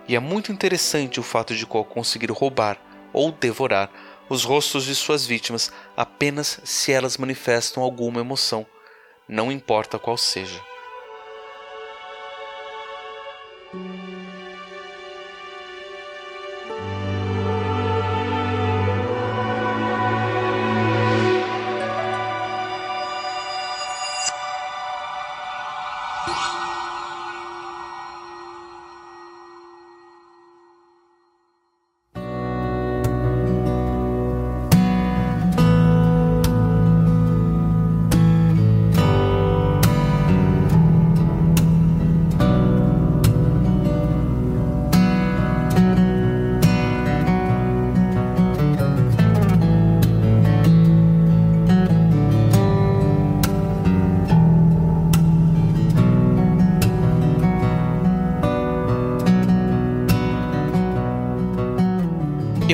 E 0.09 0.17
é 0.17 0.19
muito 0.19 0.51
interessante 0.51 1.21
o 1.21 1.23
fato 1.23 1.55
de 1.55 1.65
Ko 1.65 1.85
conseguir 1.85 2.33
roubar 2.33 2.79
ou 3.13 3.31
devorar 3.31 3.89
os 4.31 4.45
rostos 4.45 4.85
de 4.85 4.95
suas 4.95 5.27
vítimas 5.27 5.73
apenas 5.97 6.61
se 6.65 6.93
elas 6.93 7.19
manifestam 7.19 7.83
alguma 7.83 8.21
emoção, 8.21 8.65
não 9.29 9.51
importa 9.51 9.99
qual 9.99 10.17
seja. 10.17 10.70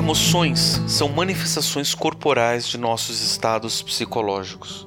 Emoções 0.07 0.81
são 0.87 1.09
manifestações 1.09 1.93
corporais 1.93 2.69
de 2.69 2.79
nossos 2.79 3.21
estados 3.21 3.83
psicológicos. 3.83 4.87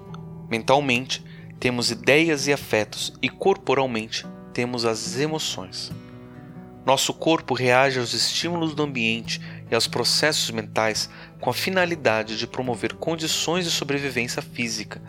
Mentalmente, 0.50 1.22
temos 1.60 1.92
ideias 1.92 2.48
e 2.48 2.54
afetos, 2.54 3.12
e 3.22 3.28
corporalmente, 3.28 4.26
temos 4.54 4.86
as 4.86 5.20
emoções. 5.20 5.92
Nosso 6.86 7.14
corpo 7.14 7.54
reage 7.54 8.00
aos 8.00 8.14
estímulos 8.14 8.74
do 8.74 8.82
ambiente 8.82 9.42
e 9.70 9.76
aos 9.76 9.88
processos 9.88 10.52
mentais 10.52 11.10
com 11.42 11.50
a 11.50 11.54
finalidade 11.54 12.38
de 12.38 12.48
promover 12.48 12.94
condições 12.94 13.66
de 13.66 13.72
sobrevivência 13.72 14.42
física, 14.42 15.02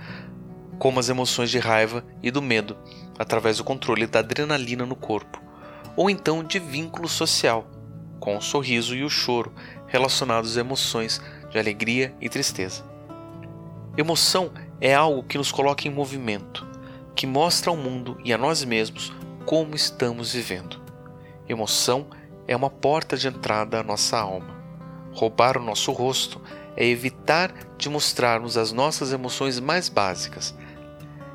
como 0.81 0.99
as 0.99 1.09
emoções 1.09 1.53
de 1.53 1.61
raiva 1.61 2.05
e 2.21 2.33
do 2.33 2.43
medo, 2.43 2.77
através 3.17 3.59
do 3.59 3.65
controle 3.65 4.09
da 4.09 4.19
adrenalina 4.19 4.85
no 4.85 4.97
corpo, 4.97 5.41
ou 5.95 6.11
então 6.11 6.43
de 6.43 6.59
vínculo 6.59 7.07
social, 7.09 7.65
com 8.19 8.37
o 8.37 8.43
sorriso 8.43 8.95
e 8.95 9.03
o 9.03 9.09
choro 9.09 9.53
relacionados 9.91 10.57
a 10.57 10.61
emoções 10.61 11.21
de 11.51 11.59
alegria 11.59 12.15
e 12.21 12.29
tristeza. 12.29 12.83
Emoção 13.97 14.51
é 14.81 14.95
algo 14.95 15.25
que 15.25 15.37
nos 15.37 15.53
coloca 15.53 15.87
em 15.87 15.91
movimento, 15.91 16.67
que 17.15 17.27
mostra 17.27 17.71
ao 17.71 17.77
mundo 17.77 18.17
e 18.25 18.33
a 18.33 18.39
nós 18.39 18.65
mesmos 18.65 19.13
como 19.45 19.75
estamos 19.75 20.33
vivendo. 20.33 20.81
Emoção 21.49 22.07
é 22.47 22.55
uma 22.55 22.71
porta 22.71 23.17
de 23.17 23.27
entrada 23.27 23.81
à 23.81 23.83
nossa 23.83 24.17
alma. 24.17 24.59
Roubar 25.13 25.59
o 25.59 25.63
nosso 25.63 25.91
rosto 25.91 26.41
é 26.77 26.87
evitar 26.87 27.53
de 27.77 27.91
mostrarmos 27.91 28.57
as 28.57 28.71
nossas 28.71 29.13
emoções 29.13 29.59
mais 29.59 29.89
básicas. 29.89 30.55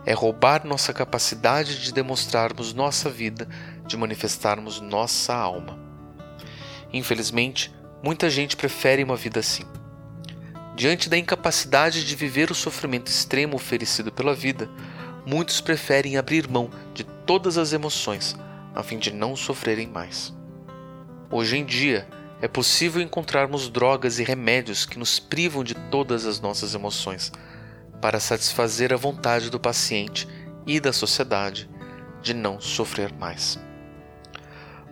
É 0.05 0.13
roubar 0.13 0.65
nossa 0.65 0.93
capacidade 0.93 1.81
de 1.83 1.91
demonstrarmos 1.91 2.73
nossa 2.73 3.09
vida, 3.09 3.47
de 3.85 3.97
manifestarmos 3.97 4.79
nossa 4.79 5.35
alma. 5.35 5.77
Infelizmente, 6.93 7.75
Muita 8.05 8.29
gente 8.29 8.55
prefere 8.55 9.03
uma 9.03 9.15
vida 9.15 9.39
assim. 9.39 9.63
Diante 10.75 11.09
da 11.09 11.17
incapacidade 11.17 12.05
de 12.05 12.15
viver 12.15 12.51
o 12.51 12.53
sofrimento 12.53 13.07
extremo 13.07 13.55
oferecido 13.55 14.11
pela 14.11 14.35
vida, 14.35 14.69
muitos 15.25 15.59
preferem 15.59 16.15
abrir 16.15 16.47
mão 16.47 16.69
de 16.93 17.03
todas 17.03 17.57
as 17.57 17.73
emoções 17.73 18.35
a 18.75 18.83
fim 18.83 18.99
de 18.99 19.11
não 19.11 19.35
sofrerem 19.35 19.87
mais. 19.87 20.31
Hoje 21.31 21.57
em 21.57 21.65
dia, 21.65 22.07
é 22.39 22.47
possível 22.47 23.01
encontrarmos 23.01 23.69
drogas 23.69 24.19
e 24.19 24.23
remédios 24.23 24.85
que 24.85 24.99
nos 24.99 25.17
privam 25.17 25.63
de 25.63 25.73
todas 25.73 26.27
as 26.27 26.39
nossas 26.39 26.75
emoções, 26.75 27.31
para 27.99 28.19
satisfazer 28.19 28.93
a 28.93 28.97
vontade 28.97 29.49
do 29.49 29.59
paciente 29.59 30.27
e 30.67 30.79
da 30.79 30.93
sociedade 30.93 31.67
de 32.21 32.35
não 32.35 32.61
sofrer 32.61 33.11
mais. 33.13 33.64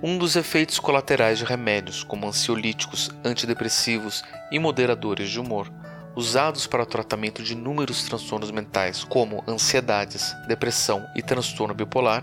Um 0.05 0.17
dos 0.17 0.35
efeitos 0.35 0.79
colaterais 0.79 1.39
de 1.39 1.45
remédios 1.45 2.03
como 2.03 2.27
ansiolíticos, 2.27 3.09
antidepressivos 3.23 4.21
e 4.51 4.59
moderadores 4.59 5.29
de 5.29 5.39
humor, 5.39 5.71
usados 6.13 6.67
para 6.67 6.83
o 6.83 6.85
tratamento 6.85 7.41
de 7.41 7.53
inúmeros 7.53 8.03
transtornos 8.03 8.51
mentais, 8.51 9.05
como 9.05 9.41
ansiedades, 9.47 10.35
depressão 10.45 11.07
e 11.15 11.21
transtorno 11.21 11.73
bipolar, 11.73 12.21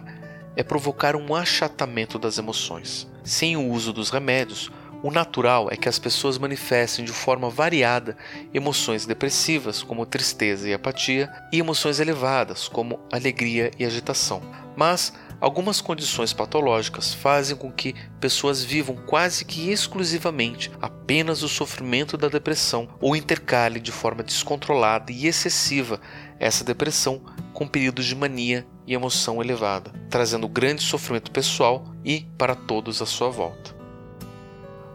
é 0.54 0.62
provocar 0.62 1.16
um 1.16 1.34
achatamento 1.34 2.18
das 2.18 2.36
emoções. 2.36 3.08
Sem 3.24 3.56
o 3.56 3.66
uso 3.70 3.94
dos 3.94 4.10
remédios, 4.10 4.70
o 5.02 5.10
natural 5.10 5.68
é 5.70 5.76
que 5.76 5.88
as 5.88 5.98
pessoas 5.98 6.36
manifestem 6.36 7.02
de 7.02 7.12
forma 7.12 7.48
variada 7.48 8.14
emoções 8.52 9.06
depressivas, 9.06 9.82
como 9.82 10.04
tristeza 10.04 10.68
e 10.68 10.74
apatia, 10.74 11.32
e 11.50 11.58
emoções 11.58 11.98
elevadas, 11.98 12.68
como 12.68 13.00
alegria 13.10 13.70
e 13.78 13.86
agitação. 13.86 14.42
Mas 14.76 15.14
Algumas 15.40 15.80
condições 15.80 16.34
patológicas 16.34 17.14
fazem 17.14 17.56
com 17.56 17.72
que 17.72 17.94
pessoas 18.20 18.62
vivam 18.62 18.94
quase 18.94 19.42
que 19.42 19.70
exclusivamente 19.70 20.70
apenas 20.82 21.42
o 21.42 21.48
sofrimento 21.48 22.18
da 22.18 22.28
depressão 22.28 22.88
ou 23.00 23.16
intercale 23.16 23.80
de 23.80 23.90
forma 23.90 24.22
descontrolada 24.22 25.10
e 25.10 25.26
excessiva 25.26 25.98
essa 26.38 26.62
depressão 26.62 27.22
com 27.54 27.66
períodos 27.66 28.04
de 28.04 28.14
mania 28.14 28.66
e 28.86 28.92
emoção 28.92 29.40
elevada, 29.40 29.90
trazendo 30.10 30.46
grande 30.46 30.82
sofrimento 30.82 31.30
pessoal 31.30 31.86
e 32.04 32.26
para 32.36 32.54
todos 32.54 33.00
à 33.00 33.06
sua 33.06 33.30
volta. 33.30 33.74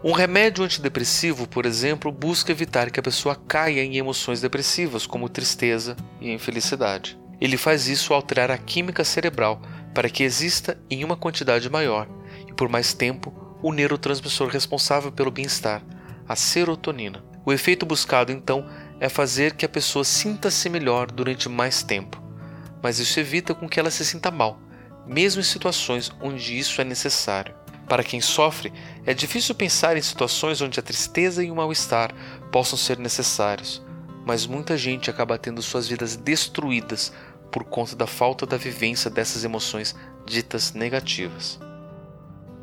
Um 0.04 0.12
remédio 0.12 0.62
antidepressivo, 0.62 1.48
por 1.48 1.66
exemplo, 1.66 2.12
busca 2.12 2.52
evitar 2.52 2.92
que 2.92 3.00
a 3.00 3.02
pessoa 3.02 3.34
caia 3.34 3.82
em 3.82 3.96
emoções 3.96 4.40
depressivas 4.40 5.06
como 5.06 5.28
tristeza 5.28 5.96
e 6.20 6.30
infelicidade. 6.30 7.18
Ele 7.40 7.56
faz 7.56 7.88
isso 7.88 8.12
ao 8.12 8.18
alterar 8.18 8.50
a 8.50 8.58
química 8.58 9.04
cerebral 9.04 9.60
para 9.94 10.08
que 10.08 10.22
exista 10.22 10.78
em 10.90 11.04
uma 11.04 11.16
quantidade 11.16 11.68
maior 11.70 12.08
e 12.46 12.52
por 12.52 12.68
mais 12.68 12.92
tempo 12.92 13.32
o 13.62 13.72
neurotransmissor 13.72 14.48
responsável 14.48 15.10
pelo 15.10 15.30
bem-estar, 15.30 15.82
a 16.28 16.36
serotonina. 16.36 17.24
O 17.44 17.52
efeito 17.52 17.86
buscado 17.86 18.32
então 18.32 18.68
é 19.00 19.08
fazer 19.08 19.54
que 19.54 19.64
a 19.64 19.68
pessoa 19.68 20.04
sinta-se 20.04 20.68
melhor 20.68 21.10
durante 21.10 21.48
mais 21.48 21.82
tempo, 21.82 22.22
mas 22.82 22.98
isso 22.98 23.18
evita 23.20 23.54
com 23.54 23.68
que 23.68 23.78
ela 23.78 23.90
se 23.90 24.04
sinta 24.04 24.30
mal, 24.30 24.58
mesmo 25.06 25.40
em 25.40 25.44
situações 25.44 26.10
onde 26.20 26.58
isso 26.58 26.80
é 26.80 26.84
necessário. 26.84 27.54
Para 27.88 28.02
quem 28.02 28.20
sofre, 28.20 28.72
é 29.04 29.14
difícil 29.14 29.54
pensar 29.54 29.96
em 29.96 30.02
situações 30.02 30.60
onde 30.60 30.80
a 30.80 30.82
tristeza 30.82 31.42
e 31.42 31.50
o 31.50 31.54
mal-estar 31.54 32.12
possam 32.50 32.76
ser 32.76 32.98
necessários, 32.98 33.80
mas 34.26 34.44
muita 34.44 34.76
gente 34.76 35.08
acaba 35.08 35.38
tendo 35.38 35.62
suas 35.62 35.86
vidas 35.86 36.16
destruídas 36.16 37.12
por 37.50 37.64
conta 37.64 37.96
da 37.96 38.06
falta 38.06 38.46
da 38.46 38.56
vivência 38.56 39.10
dessas 39.10 39.44
emoções 39.44 39.94
ditas 40.24 40.72
negativas. 40.72 41.58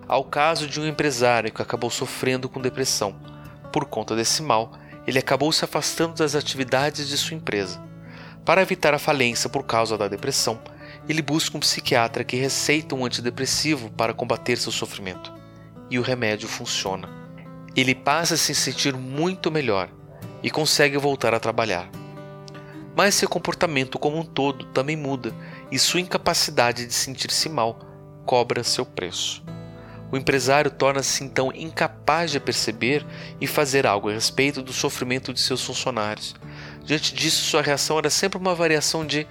Há 0.08 0.18
o 0.18 0.24
caso 0.24 0.68
de 0.68 0.80
um 0.80 0.86
empresário 0.86 1.52
que 1.52 1.62
acabou 1.62 1.90
sofrendo 1.90 2.50
com 2.50 2.62
depressão. 2.62 3.16
Por 3.72 3.86
conta 3.86 4.16
desse 4.16 4.44
mal, 4.44 4.74
ele 5.08 5.20
acabou 5.20 5.52
se 5.52 5.66
afastando 5.66 6.16
das 6.16 6.36
atividades 6.36 7.08
de 7.08 7.18
sua 7.18 7.36
empresa. 7.36 7.82
Para 8.46 8.62
evitar 8.62 8.94
a 8.94 9.00
falência 9.00 9.50
por 9.50 9.64
causa 9.64 9.98
da 9.98 10.08
depressão, 10.08 10.60
ele 11.08 11.22
busca 11.22 11.58
um 11.58 11.62
psiquiatra 11.62 12.24
que 12.24 12.36
receita 12.36 12.94
um 12.94 13.06
antidepressivo 13.06 13.90
para 13.92 14.14
combater 14.14 14.58
seu 14.58 14.72
sofrimento. 14.72 15.34
E 15.90 15.98
o 15.98 16.02
remédio 16.02 16.48
funciona. 16.48 17.10
Ele 17.76 17.96
passa 17.96 18.36
a 18.36 18.38
se 18.38 18.54
sentir 18.54 18.94
muito 18.96 19.50
melhor 19.50 19.90
e 20.42 20.52
consegue 20.52 20.98
voltar 20.98 21.34
a 21.34 21.40
trabalhar 21.40 21.90
mas 22.96 23.16
seu 23.16 23.28
comportamento 23.28 23.98
como 23.98 24.18
um 24.18 24.26
todo 24.26 24.66
também 24.66 24.96
muda 24.96 25.34
e 25.72 25.80
sua 25.80 26.00
incapacidade 26.00 26.86
de 26.86 26.94
sentir-se 26.94 27.50
mal 27.50 27.80
cobra 28.26 28.64
seu 28.64 28.86
preço. 28.86 29.44
O 30.12 30.18
empresário 30.18 30.70
torna-se 30.70 31.24
então 31.24 31.52
incapaz 31.56 32.30
de 32.30 32.40
perceber 32.40 33.04
e 33.42 33.48
fazer 33.48 33.88
algo 33.88 34.10
a 34.10 34.14
respeito 34.14 34.62
do 34.62 34.72
sofrimento 34.72 35.34
de 35.34 35.42
seus 35.42 35.64
funcionários. 35.64 36.36
Diante 36.84 37.16
disso, 37.16 37.44
sua 37.44 37.64
reação 37.64 37.98
era 37.98 38.12
sempre 38.12 38.38
uma 38.38 38.54
variação 38.54 39.04
de: 39.04 39.26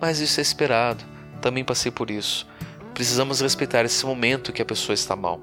Mas 0.00 0.18
isso 0.18 0.40
é 0.40 0.42
esperado, 0.42 1.04
também 1.40 1.62
passei 1.62 1.92
por 1.92 2.10
isso. 2.10 2.44
Precisamos 2.92 3.40
respeitar 3.40 3.84
esse 3.84 4.04
momento 4.04 4.52
que 4.52 4.62
a 4.62 4.64
pessoa 4.64 4.94
está 4.94 5.14
mal. 5.14 5.40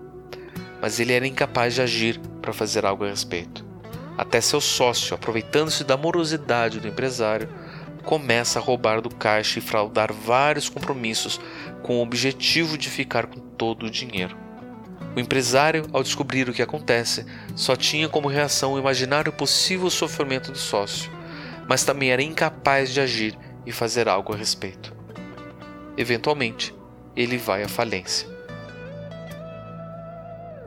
Mas 0.81 0.99
ele 0.99 1.13
era 1.13 1.25
incapaz 1.25 1.75
de 1.75 1.81
agir 1.81 2.19
para 2.41 2.51
fazer 2.51 2.85
algo 2.85 3.05
a 3.05 3.09
respeito. 3.09 3.62
Até 4.17 4.39
seu 4.41 4.61
sócio, 4.61 5.15
aproveitando-se 5.15 5.83
da 5.83 5.97
morosidade 5.97 6.79
do 6.79 6.87
empresário, 6.87 7.49
começa 8.03 8.59
a 8.59 8.61
roubar 8.61 9.01
do 9.01 9.09
caixa 9.09 9.59
e 9.59 9.61
fraudar 9.61 10.13
vários 10.13 10.69
compromissos 10.69 11.39
com 11.81 11.97
o 11.97 12.03
objetivo 12.03 12.77
de 12.77 12.89
ficar 12.89 13.25
com 13.25 13.39
todo 13.39 13.85
o 13.85 13.89
dinheiro. 13.89 14.37
O 15.15 15.19
empresário, 15.19 15.85
ao 15.93 16.03
descobrir 16.03 16.49
o 16.49 16.53
que 16.53 16.61
acontece, 16.61 17.25
só 17.55 17.75
tinha 17.75 18.09
como 18.09 18.27
reação 18.27 18.77
imaginar 18.77 19.27
o 19.27 19.33
possível 19.33 19.89
sofrimento 19.89 20.51
do 20.51 20.57
sócio, 20.57 21.11
mas 21.67 21.83
também 21.83 22.11
era 22.11 22.21
incapaz 22.21 22.91
de 22.91 22.99
agir 22.99 23.37
e 23.65 23.71
fazer 23.71 24.07
algo 24.09 24.33
a 24.33 24.35
respeito. 24.35 24.93
Eventualmente, 25.95 26.73
ele 27.15 27.37
vai 27.37 27.63
à 27.63 27.69
falência. 27.69 28.27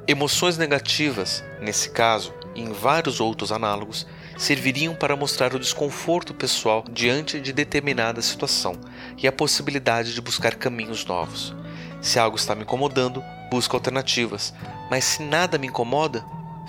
Emoções 0.06 0.56
negativas, 0.56 1.42
nesse 1.60 1.90
caso, 1.90 2.32
e 2.56 2.62
em 2.62 2.72
vários 2.72 3.20
outros 3.20 3.52
análogos, 3.52 4.06
serviriam 4.36 4.94
para 4.94 5.14
mostrar 5.14 5.54
o 5.54 5.60
desconforto 5.60 6.34
pessoal 6.34 6.82
diante 6.90 7.38
de 7.40 7.52
determinada 7.52 8.20
situação 8.22 8.74
e 9.16 9.28
a 9.28 9.32
possibilidade 9.32 10.14
de 10.14 10.20
buscar 10.20 10.54
caminhos 10.56 11.04
novos. 11.04 11.54
Se 12.00 12.18
algo 12.18 12.36
está 12.36 12.54
me 12.54 12.62
incomodando, 12.62 13.22
busco 13.50 13.76
alternativas, 13.76 14.52
mas 14.90 15.04
se 15.04 15.22
nada 15.22 15.58
me 15.58 15.66
incomoda, 15.66 16.24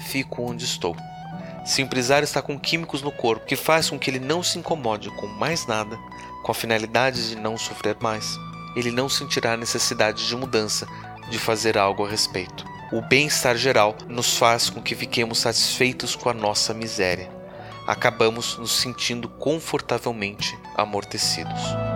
fico 0.09 0.43
onde 0.43 0.65
estou. 0.65 0.95
Se 1.65 1.81
o 1.81 1.85
empresário 1.85 2.23
está 2.23 2.41
com 2.41 2.59
químicos 2.59 3.01
no 3.01 3.11
corpo 3.11 3.45
que 3.45 3.55
faz 3.55 3.89
com 3.89 3.99
que 3.99 4.09
ele 4.09 4.19
não 4.19 4.43
se 4.43 4.57
incomode 4.57 5.09
com 5.11 5.27
mais 5.27 5.65
nada, 5.65 5.97
com 6.43 6.51
a 6.51 6.55
finalidade 6.55 7.29
de 7.29 7.35
não 7.35 7.57
sofrer 7.57 7.97
mais, 7.99 8.37
ele 8.75 8.91
não 8.91 9.09
sentirá 9.09 9.57
necessidade 9.57 10.27
de 10.27 10.35
mudança, 10.35 10.87
de 11.29 11.37
fazer 11.37 11.77
algo 11.77 12.05
a 12.05 12.09
respeito. 12.09 12.76
O 12.89 13.01
bem-estar 13.01 13.57
geral 13.57 13.97
nos 14.07 14.37
faz 14.37 14.69
com 14.69 14.81
que 14.81 14.95
fiquemos 14.95 15.39
satisfeitos 15.39 16.15
com 16.15 16.29
a 16.29 16.33
nossa 16.33 16.73
miséria. 16.73 17.29
Acabamos 17.85 18.57
nos 18.57 18.71
sentindo 18.71 19.27
confortavelmente 19.27 20.57
amortecidos. 20.73 21.86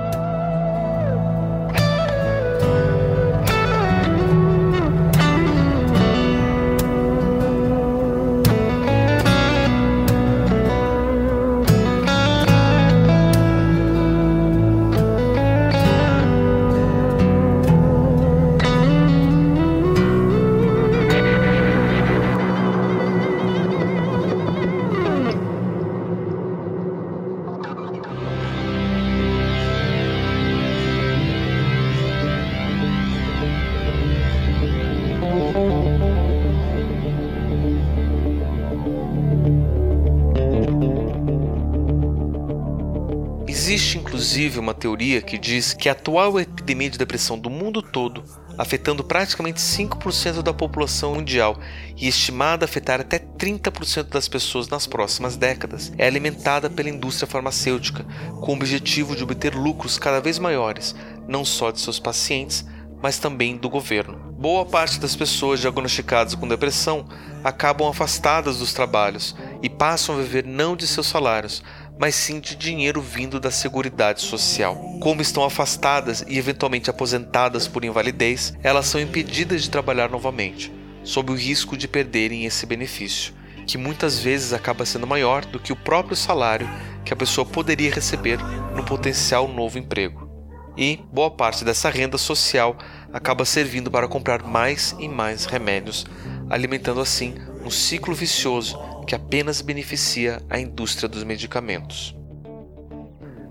Teoria 44.82 45.22
que 45.22 45.38
diz 45.38 45.74
que 45.74 45.88
a 45.88 45.92
atual 45.92 46.40
epidemia 46.40 46.90
de 46.90 46.98
depressão 46.98 47.38
do 47.38 47.52
mundo 47.52 47.84
todo, 47.84 48.24
afetando 48.58 49.04
praticamente 49.04 49.62
5% 49.62 50.42
da 50.42 50.52
população 50.52 51.14
mundial 51.14 51.60
e 51.96 52.08
estimada 52.08 52.66
a 52.66 52.68
afetar 52.68 53.00
até 53.00 53.20
30% 53.20 54.10
das 54.10 54.28
pessoas 54.28 54.68
nas 54.70 54.88
próximas 54.88 55.38
décadas, 55.38 55.94
é 56.00 56.08
alimentada 56.08 56.68
pela 56.68 56.90
indústria 56.90 57.28
farmacêutica, 57.28 58.04
com 58.42 58.54
o 58.54 58.56
objetivo 58.56 59.16
de 59.16 59.24
obter 59.24 59.54
lucros 59.54 60.00
cada 60.00 60.20
vez 60.20 60.40
maiores, 60.40 60.96
não 61.28 61.46
só 61.46 61.70
de 61.70 61.80
seus 61.80 62.00
pacientes, 62.00 62.66
mas 63.04 63.20
também 63.20 63.58
do 63.58 63.70
governo. 63.70 64.32
Boa 64.38 64.66
parte 64.66 65.00
das 65.00 65.16
pessoas 65.16 65.60
diagnosticadas 65.60 66.34
com 66.34 66.48
depressão 66.48 67.06
acabam 67.44 67.88
afastadas 67.88 68.58
dos 68.58 68.74
trabalhos 68.74 69.36
e 69.62 69.70
passam 69.70 70.16
a 70.16 70.18
viver 70.20 70.46
não 70.46 70.76
de 70.76 70.88
seus 70.88 71.08
salários, 71.08 71.64
mas 72.00 72.16
sim 72.16 72.40
de 72.40 72.56
dinheiro 72.56 73.02
vindo 73.02 73.40
da 73.40 73.52
Seguridade 73.52 74.22
Social. 74.22 74.76
Como 75.00 75.22
estão 75.22 75.44
afastadas 75.44 76.24
e 76.28 76.38
eventualmente 76.38 76.90
aposentadas 76.90 77.68
por 77.68 77.86
invalidez, 77.86 78.54
elas 78.64 78.88
são 78.88 79.00
impedidas 79.00 79.64
de 79.64 79.70
trabalhar 79.70 80.10
novamente, 80.10 80.72
sob 81.04 81.32
o 81.32 81.36
risco 81.36 81.78
de 81.78 81.88
perderem 81.88 82.46
esse 82.46 82.66
benefício, 82.66 83.34
que 83.68 83.78
muitas 83.78 84.20
vezes 84.20 84.54
acaba 84.54 84.86
sendo 84.86 85.08
maior 85.08 85.46
do 85.46 85.60
que 85.60 85.72
o 85.72 85.76
próprio 85.76 86.16
salário 86.16 86.70
que 87.06 87.14
a 87.14 87.18
pessoa 87.18 87.46
poderia 87.46 87.94
receber 87.94 88.40
no 88.76 88.84
potencial 88.84 89.48
novo 89.48 89.78
emprego. 89.78 90.30
E 90.78 91.00
boa 91.12 91.30
parte 91.30 91.66
dessa 91.66 91.90
renda 91.90 92.18
social 92.18 92.78
acaba 93.12 93.44
servindo 93.44 93.92
para 93.92 94.08
comprar 94.08 94.42
mais 94.44 94.96
e 95.00 95.08
mais 95.08 95.46
remédios, 95.46 96.06
alimentando 96.50 97.02
assim 97.02 97.36
um 97.66 97.70
ciclo 97.70 98.16
vicioso 98.16 98.80
que 99.12 99.16
apenas 99.16 99.60
beneficia 99.60 100.42
a 100.50 100.58
indústria 100.58 101.10
dos 101.10 101.26
medicamentos. 101.26 102.16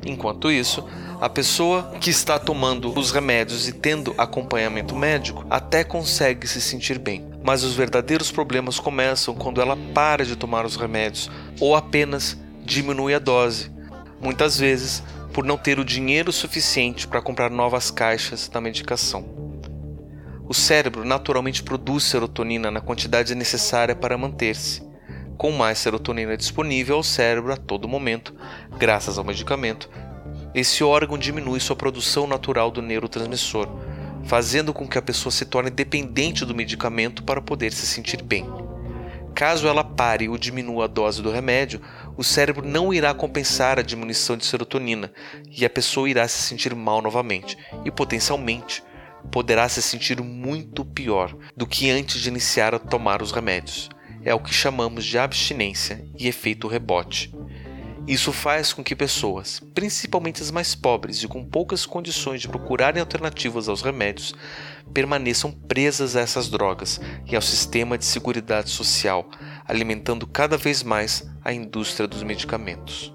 Enquanto 0.06 0.50
isso, 0.50 0.82
a 1.20 1.28
pessoa 1.28 1.92
que 2.00 2.08
está 2.08 2.38
tomando 2.38 2.98
os 2.98 3.10
remédios 3.10 3.68
e 3.68 3.72
tendo 3.74 4.14
acompanhamento 4.16 4.96
médico 4.96 5.44
até 5.50 5.84
consegue 5.84 6.48
se 6.48 6.62
sentir 6.62 6.98
bem, 6.98 7.26
mas 7.44 7.62
os 7.62 7.74
verdadeiros 7.74 8.30
problemas 8.30 8.80
começam 8.80 9.34
quando 9.34 9.60
ela 9.60 9.76
para 9.92 10.24
de 10.24 10.34
tomar 10.34 10.64
os 10.64 10.76
remédios 10.76 11.30
ou 11.60 11.76
apenas 11.76 12.38
diminui 12.64 13.12
a 13.12 13.18
dose, 13.18 13.70
muitas 14.18 14.58
vezes 14.58 15.02
por 15.30 15.44
não 15.44 15.58
ter 15.58 15.78
o 15.78 15.84
dinheiro 15.84 16.32
suficiente 16.32 17.06
para 17.06 17.20
comprar 17.20 17.50
novas 17.50 17.90
caixas 17.90 18.48
da 18.48 18.62
medicação. 18.62 19.26
O 20.48 20.54
cérebro 20.54 21.04
naturalmente 21.04 21.62
produz 21.62 22.04
serotonina 22.04 22.70
na 22.70 22.80
quantidade 22.80 23.34
necessária 23.34 23.94
para 23.94 24.16
manter-se. 24.16 24.88
Com 25.40 25.52
mais 25.52 25.78
serotonina 25.78 26.36
disponível 26.36 26.96
ao 26.96 27.02
cérebro 27.02 27.50
a 27.50 27.56
todo 27.56 27.88
momento, 27.88 28.34
graças 28.76 29.16
ao 29.16 29.24
medicamento, 29.24 29.88
esse 30.54 30.84
órgão 30.84 31.16
diminui 31.16 31.58
sua 31.60 31.74
produção 31.74 32.26
natural 32.26 32.70
do 32.70 32.82
neurotransmissor, 32.82 33.66
fazendo 34.26 34.74
com 34.74 34.86
que 34.86 34.98
a 34.98 35.02
pessoa 35.02 35.32
se 35.32 35.46
torne 35.46 35.70
dependente 35.70 36.44
do 36.44 36.54
medicamento 36.54 37.22
para 37.22 37.40
poder 37.40 37.72
se 37.72 37.86
sentir 37.86 38.22
bem. 38.22 38.46
Caso 39.34 39.66
ela 39.66 39.82
pare 39.82 40.28
ou 40.28 40.36
diminua 40.36 40.84
a 40.84 40.86
dose 40.86 41.22
do 41.22 41.30
remédio, 41.30 41.80
o 42.18 42.22
cérebro 42.22 42.62
não 42.62 42.92
irá 42.92 43.14
compensar 43.14 43.78
a 43.78 43.82
diminuição 43.82 44.36
de 44.36 44.44
serotonina 44.44 45.10
e 45.50 45.64
a 45.64 45.70
pessoa 45.70 46.10
irá 46.10 46.28
se 46.28 46.42
sentir 46.42 46.74
mal 46.74 47.00
novamente 47.00 47.56
e 47.82 47.90
potencialmente 47.90 48.84
poderá 49.32 49.66
se 49.70 49.80
sentir 49.80 50.20
muito 50.20 50.84
pior 50.84 51.34
do 51.56 51.66
que 51.66 51.90
antes 51.90 52.20
de 52.20 52.28
iniciar 52.28 52.74
a 52.74 52.78
tomar 52.78 53.22
os 53.22 53.32
remédios. 53.32 53.88
É 54.24 54.34
o 54.34 54.38
que 54.38 54.52
chamamos 54.52 55.04
de 55.04 55.18
abstinência 55.18 56.04
e 56.18 56.28
efeito 56.28 56.68
rebote. 56.68 57.34
Isso 58.06 58.32
faz 58.32 58.72
com 58.72 58.82
que 58.82 58.96
pessoas, 58.96 59.60
principalmente 59.74 60.42
as 60.42 60.50
mais 60.50 60.74
pobres 60.74 61.22
e 61.22 61.28
com 61.28 61.44
poucas 61.44 61.86
condições 61.86 62.40
de 62.40 62.48
procurarem 62.48 63.00
alternativas 63.00 63.68
aos 63.68 63.82
remédios, 63.82 64.34
permaneçam 64.92 65.52
presas 65.52 66.16
a 66.16 66.20
essas 66.20 66.48
drogas 66.48 67.00
e 67.26 67.36
ao 67.36 67.42
sistema 67.42 67.96
de 67.96 68.04
seguridade 68.04 68.70
social, 68.70 69.28
alimentando 69.66 70.26
cada 70.26 70.56
vez 70.56 70.82
mais 70.82 71.24
a 71.44 71.52
indústria 71.52 72.08
dos 72.08 72.22
medicamentos. 72.22 73.14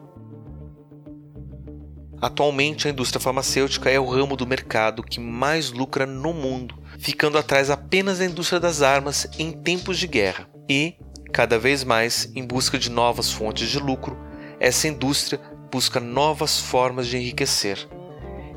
Atualmente, 2.25 2.87
a 2.87 2.89
indústria 2.89 3.21
farmacêutica 3.21 3.87
é 3.87 3.99
o 3.99 4.09
ramo 4.09 4.35
do 4.35 4.47
mercado 4.47 5.03
que 5.03 5.19
mais 5.19 5.69
lucra 5.69 6.07
no 6.07 6.33
mundo, 6.33 6.75
ficando 6.97 7.37
atrás 7.37 7.69
apenas 7.69 8.17
da 8.17 8.25
indústria 8.25 8.59
das 8.59 8.81
armas 8.81 9.27
em 9.37 9.51
tempos 9.51 9.99
de 9.99 10.07
guerra. 10.07 10.49
E, 10.67 10.95
cada 11.31 11.59
vez 11.59 11.83
mais, 11.83 12.31
em 12.35 12.43
busca 12.43 12.79
de 12.79 12.89
novas 12.89 13.31
fontes 13.31 13.69
de 13.69 13.77
lucro, 13.77 14.17
essa 14.59 14.87
indústria 14.87 15.39
busca 15.71 15.99
novas 15.99 16.59
formas 16.59 17.05
de 17.05 17.15
enriquecer. 17.15 17.87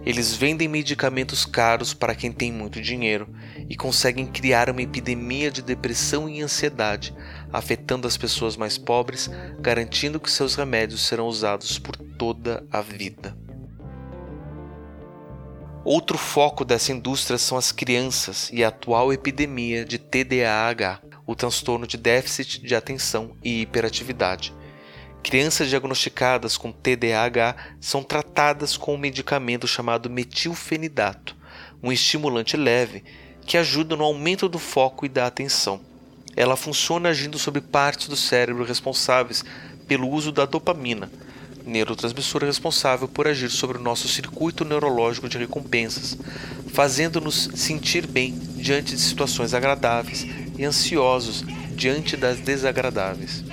Eles 0.02 0.33
vendem 0.33 0.66
medicamentos 0.66 1.44
caros 1.44 1.92
para 1.92 2.14
quem 2.14 2.33
tem 2.33 2.50
muito 2.50 2.81
dinheiro 2.81 3.28
e 3.68 3.76
conseguem 3.76 4.24
criar 4.24 4.70
uma 4.70 4.81
epidemia 4.81 5.50
de 5.50 5.61
depressão 5.61 6.26
e 6.26 6.40
ansiedade, 6.40 7.14
afetando 7.52 8.09
as 8.09 8.16
pessoas 8.16 8.57
mais 8.57 8.78
pobres, 8.78 9.28
garantindo 9.61 10.18
que 10.18 10.31
seus 10.31 10.54
remédios 10.54 11.07
serão 11.07 11.26
usados 11.26 11.78
por 11.78 11.94
toda 11.94 12.66
a 12.72 12.81
vida. 12.81 13.37
Outro 15.90 16.18
foco 16.18 16.66
dessa 16.66 16.92
indústria 16.92 17.38
são 17.38 17.57
as 17.57 17.72
crianças 17.72 18.51
e 18.53 18.62
a 18.62 18.68
atual 18.68 19.11
epidemia 19.11 19.87
de 19.87 19.96
TDAH, 19.96 21.01
o 21.27 21.35
transtorno 21.35 21.87
de 21.87 21.96
déficit 21.96 22.61
de 22.61 22.74
atenção 22.74 23.35
e 23.42 23.62
hiperatividade, 23.62 24.53
Crianças 25.22 25.70
diagnosticadas 25.70 26.59
com 26.59 26.70
TDAH 26.70 27.57
são 27.81 28.03
tratadas 28.03 28.77
com 28.77 28.94
um 28.94 28.98
medicamento 28.98 29.66
chamado 29.66 30.11
metilfenidato, 30.11 31.35
um 31.83 31.90
estimulante 31.90 32.55
leve 32.55 33.03
que 33.46 33.57
ajuda 33.57 33.96
no 33.96 34.05
aumento 34.05 34.46
do 34.46 34.59
foco 34.59 35.07
e 35.07 35.09
da 35.09 35.27
atenção. 35.27 35.81
Ela 36.37 36.55
funciona 36.55 37.09
agindo 37.09 37.38
sobre 37.38 37.62
partes 37.62 38.09
do 38.09 38.16
cérebro 38.16 38.62
responsáveis 38.62 39.42
pelo 39.87 40.09
uso 40.09 40.31
da 40.33 40.44
dopamina, 40.44 41.11
neurotransmissor 41.68 42.44
responsável 42.44 43.07
por 43.07 43.28
agir 43.28 43.50
sobre 43.50 43.78
o 43.78 43.81
nosso 43.81 44.09
circuito 44.09 44.64
neurológico 44.64 45.28
de 45.28 45.38
recompensas, 45.38 46.16
fazendo-nos 46.72 47.50
sentir 47.54 48.07
bem 48.07 48.37
diante 48.57 48.94
de 48.94 49.00
situações 49.00 49.54
agradáveis 49.54 50.26
e 50.57 50.64
ansiosos 50.64 51.44
diante 51.76 52.16
das 52.16 52.38
desagradáveis. 52.40 53.44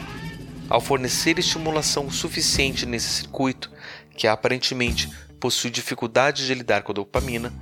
Ao 0.67 0.81
fornecer 0.81 1.37
estimulação 1.37 2.09
suficiente 2.09 2.85
nesse 2.85 3.09
circuito, 3.09 3.69
que 4.17 4.27
aparentemente 4.27 5.09
possui 5.39 5.69
dificuldade 5.69 6.45
de 6.47 6.53
lidar 6.53 6.81
com 6.81 6.91
a 6.91 6.95
dopamina, 6.95 7.53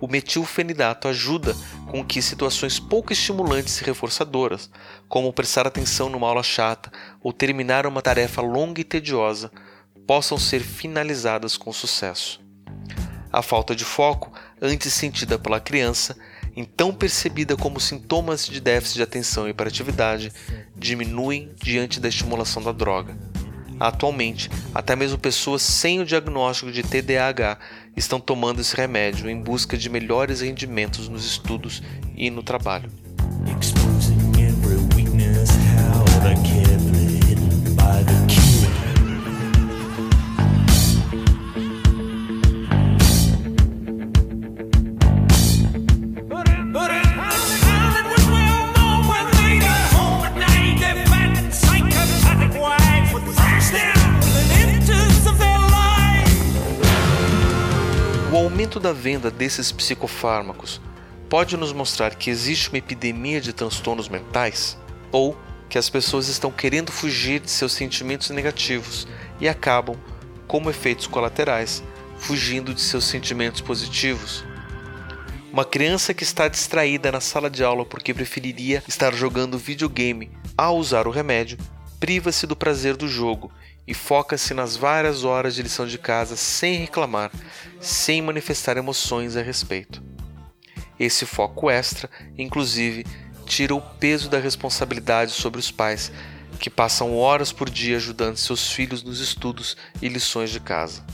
o 0.00 0.08
metilfenidato 0.08 1.08
ajuda 1.08 1.54
com 1.86 2.04
que 2.04 2.22
situações 2.22 2.78
pouco 2.78 3.12
estimulantes 3.12 3.80
e 3.80 3.84
reforçadoras, 3.84 4.70
como 5.08 5.32
prestar 5.32 5.66
atenção 5.66 6.08
numa 6.08 6.26
aula 6.26 6.42
chata 6.42 6.90
ou 7.22 7.32
terminar 7.32 7.86
uma 7.86 8.00
tarefa 8.00 8.40
longa 8.40 8.80
e 8.80 8.84
tediosa, 8.84 9.50
possam 10.10 10.36
ser 10.36 10.58
finalizadas 10.58 11.56
com 11.56 11.72
sucesso. 11.72 12.40
A 13.32 13.42
falta 13.42 13.76
de 13.76 13.84
foco, 13.84 14.32
antes 14.60 14.92
sentida 14.92 15.38
pela 15.38 15.60
criança, 15.60 16.16
então 16.56 16.92
percebida 16.92 17.56
como 17.56 17.78
sintomas 17.78 18.44
de 18.44 18.60
déficit 18.60 18.96
de 18.96 19.02
atenção 19.04 19.46
e 19.46 19.52
hiperatividade, 19.52 20.32
diminuem 20.74 21.54
diante 21.62 22.00
da 22.00 22.08
estimulação 22.08 22.60
da 22.60 22.72
droga. 22.72 23.16
Atualmente, 23.78 24.50
até 24.74 24.96
mesmo 24.96 25.16
pessoas 25.16 25.62
sem 25.62 26.00
o 26.00 26.04
diagnóstico 26.04 26.72
de 26.72 26.82
TDAH 26.82 27.56
estão 27.96 28.18
tomando 28.18 28.60
esse 28.60 28.74
remédio 28.74 29.30
em 29.30 29.40
busca 29.40 29.78
de 29.78 29.88
melhores 29.88 30.40
rendimentos 30.40 31.08
nos 31.08 31.24
estudos 31.24 31.84
e 32.16 32.30
no 32.30 32.42
trabalho. 32.42 32.90
Aumento 58.70 58.78
da 58.78 58.92
venda 58.92 59.30
desses 59.32 59.72
psicofármacos 59.72 60.80
pode 61.28 61.56
nos 61.56 61.72
mostrar 61.72 62.14
que 62.14 62.30
existe 62.30 62.68
uma 62.68 62.78
epidemia 62.78 63.40
de 63.40 63.52
transtornos 63.52 64.08
mentais? 64.08 64.78
Ou 65.10 65.36
que 65.68 65.76
as 65.76 65.90
pessoas 65.90 66.28
estão 66.28 66.52
querendo 66.52 66.92
fugir 66.92 67.40
de 67.40 67.50
seus 67.50 67.72
sentimentos 67.72 68.30
negativos 68.30 69.08
e 69.40 69.48
acabam, 69.48 69.96
como 70.46 70.70
efeitos 70.70 71.08
colaterais, 71.08 71.82
fugindo 72.16 72.72
de 72.72 72.80
seus 72.80 73.04
sentimentos 73.04 73.60
positivos? 73.60 74.44
Uma 75.52 75.64
criança 75.64 76.14
que 76.14 76.22
está 76.22 76.46
distraída 76.46 77.10
na 77.10 77.20
sala 77.20 77.50
de 77.50 77.64
aula 77.64 77.84
porque 77.84 78.14
preferiria 78.14 78.84
estar 78.86 79.12
jogando 79.12 79.58
videogame 79.58 80.30
ao 80.56 80.76
usar 80.76 81.08
o 81.08 81.10
remédio, 81.10 81.58
priva-se 81.98 82.46
do 82.46 82.54
prazer 82.54 82.96
do 82.96 83.08
jogo 83.08 83.50
e 83.90 83.94
foca-se 83.94 84.54
nas 84.54 84.76
várias 84.76 85.24
horas 85.24 85.52
de 85.52 85.64
lição 85.64 85.84
de 85.84 85.98
casa 85.98 86.36
sem 86.36 86.76
reclamar, 86.76 87.32
sem 87.80 88.22
manifestar 88.22 88.76
emoções 88.76 89.36
a 89.36 89.42
respeito. 89.42 90.00
Esse 90.96 91.26
foco 91.26 91.68
extra, 91.68 92.08
inclusive, 92.38 93.04
tira 93.46 93.74
o 93.74 93.80
peso 93.80 94.30
da 94.30 94.38
responsabilidade 94.38 95.32
sobre 95.32 95.58
os 95.58 95.72
pais, 95.72 96.12
que 96.60 96.70
passam 96.70 97.18
horas 97.18 97.50
por 97.50 97.68
dia 97.68 97.96
ajudando 97.96 98.36
seus 98.36 98.70
filhos 98.70 99.02
nos 99.02 99.18
estudos 99.18 99.76
e 100.00 100.06
lições 100.06 100.50
de 100.50 100.60
casa. 100.60 101.04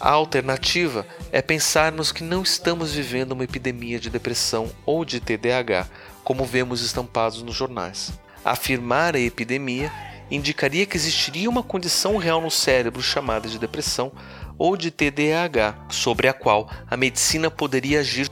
A 0.00 0.08
alternativa 0.08 1.06
é 1.30 1.42
pensarmos 1.42 2.12
que 2.12 2.24
não 2.24 2.42
estamos 2.42 2.94
vivendo 2.94 3.32
uma 3.32 3.44
epidemia 3.44 4.00
de 4.00 4.08
depressão 4.08 4.72
ou 4.86 5.04
de 5.04 5.20
TDAH, 5.20 5.86
como 6.24 6.46
vemos 6.46 6.80
estampados 6.80 7.42
nos 7.42 7.54
jornais. 7.54 8.10
Afirmar 8.42 9.14
a 9.14 9.20
epidemia 9.20 9.92
indicaria 10.30 10.86
que 10.86 10.96
existiria 10.96 11.48
uma 11.48 11.62
condição 11.62 12.16
real 12.16 12.40
no 12.40 12.50
cérebro 12.50 13.02
chamada 13.02 13.48
de 13.48 13.58
depressão 13.58 14.12
ou 14.58 14.76
de 14.76 14.90
TDAH, 14.90 15.86
sobre 15.90 16.28
a 16.28 16.32
qual 16.32 16.70
a 16.88 16.96
medicina 16.96 17.50
poderia 17.50 18.00
agir. 18.00 18.30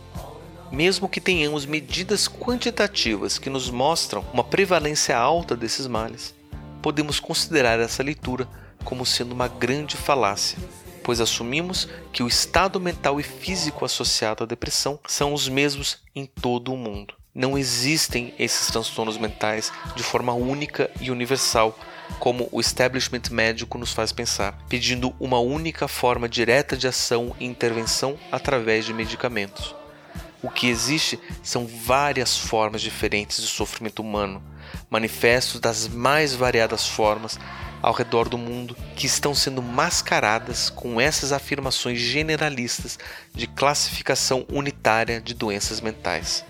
Mesmo 0.72 1.09
que 1.09 1.20
tenhamos 1.20 1.66
medidas 1.66 2.26
quantitativas 2.26 3.38
que 3.38 3.50
nos 3.50 3.70
mostram 3.70 4.24
uma 4.33 4.42
prevalência 4.42 5.16
alta 5.16 5.54
desses 5.57 5.87
males, 5.87 6.35
podemos 6.83 7.20
considerar 7.20 7.78
essa 7.78 8.02
leitura 8.02 8.48
como 8.85 9.07
sendo 9.07 9.33
uma 9.33 9.48
grande 9.48 9.96
falácia, 9.96 10.59
pois 11.02 11.20
assumimos 11.20 11.88
que 12.12 12.22
o 12.22 12.28
estado 12.28 12.80
mental 12.80 13.20
e 13.20 13.22
físico 13.22 13.85
associado 13.85 14.42
à 14.42 14.46
depressão 14.46 14.98
são 15.07 15.33
os 15.33 15.48
mesmos 15.48 15.98
em 16.14 16.26
todo 16.26 16.72
o 16.72 16.76
mundo. 16.76 17.14
Não 17.35 17.59
existem 17.59 18.33
esses 18.38 18.68
transtornos 18.68 19.18
mentais 19.18 19.73
de 19.97 20.05
forma 20.05 20.33
única 20.33 20.88
e 21.01 21.11
universal, 21.11 21.77
como 22.20 22.49
o 22.53 22.61
establishment 22.61 23.23
médico 23.33 23.77
nos 23.77 23.92
faz 23.92 24.12
pensar, 24.12 24.57
pedindo 24.68 25.12
uma 25.18 25.40
única 25.40 25.88
forma 25.88 26.29
direta 26.29 26.77
de 26.77 26.87
ação 26.87 27.35
e 27.40 27.44
intervenção 27.44 28.16
através 28.31 28.85
de 28.85 28.94
medicamentos. 28.94 29.75
O 30.44 30.49
que 30.49 30.68
existe 30.68 31.18
são 31.42 31.66
várias 31.66 32.37
formas 32.37 32.81
diferentes 32.81 33.42
de 33.42 33.49
sofrimento 33.49 34.01
humano, 34.01 34.40
manifestos 34.88 35.59
das 35.59 35.88
mais 35.88 36.37
variadas 36.37 36.87
formas, 36.87 37.37
ao 37.83 37.92
redor 37.92 38.29
do 38.29 38.38
mundo 38.38 38.77
que 38.94 39.07
estão 39.07 39.35
sendo 39.35 39.61
mascaradas 39.61 40.70
com 40.70 41.01
essas 41.01 41.33
afirmações 41.33 41.99
generalistas 41.99 42.97
de 43.35 43.49
classificação 43.49 44.47
unitária 44.49 45.20
de 45.20 45.35
doenças 45.35 45.81
mentais. 45.81 46.44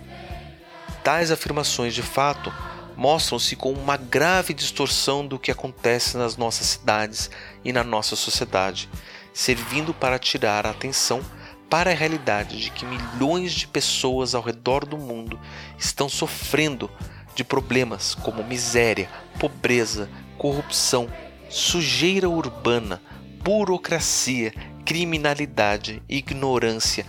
Tais 1.04 1.30
afirmações, 1.30 1.94
de 1.94 2.00
fato, 2.00 2.50
mostram-se 2.96 3.54
com 3.54 3.70
uma 3.70 3.98
grave 3.98 4.54
distorção 4.54 5.26
do 5.26 5.38
que 5.38 5.50
acontece 5.50 6.16
nas 6.16 6.38
nossas 6.38 6.66
cidades 6.66 7.30
e 7.62 7.74
na 7.74 7.84
nossa 7.84 8.16
sociedade, 8.16 8.88
servindo 9.34 9.92
para 9.92 10.18
tirar 10.18 10.66
a 10.66 10.70
atenção 10.70 11.22
para 11.68 11.90
a 11.90 11.94
realidade 11.94 12.58
de 12.58 12.70
que 12.70 12.86
milhões 12.86 13.52
de 13.52 13.66
pessoas 13.66 14.34
ao 14.34 14.40
redor 14.40 14.86
do 14.86 14.96
mundo 14.96 15.38
estão 15.78 16.08
sofrendo 16.08 16.90
de 17.34 17.44
problemas 17.44 18.14
como 18.14 18.42
miséria, 18.42 19.10
pobreza, 19.38 20.08
corrupção, 20.38 21.12
sujeira 21.50 22.30
urbana, 22.30 23.02
burocracia, 23.42 24.54
criminalidade, 24.86 26.02
ignorância, 26.08 27.04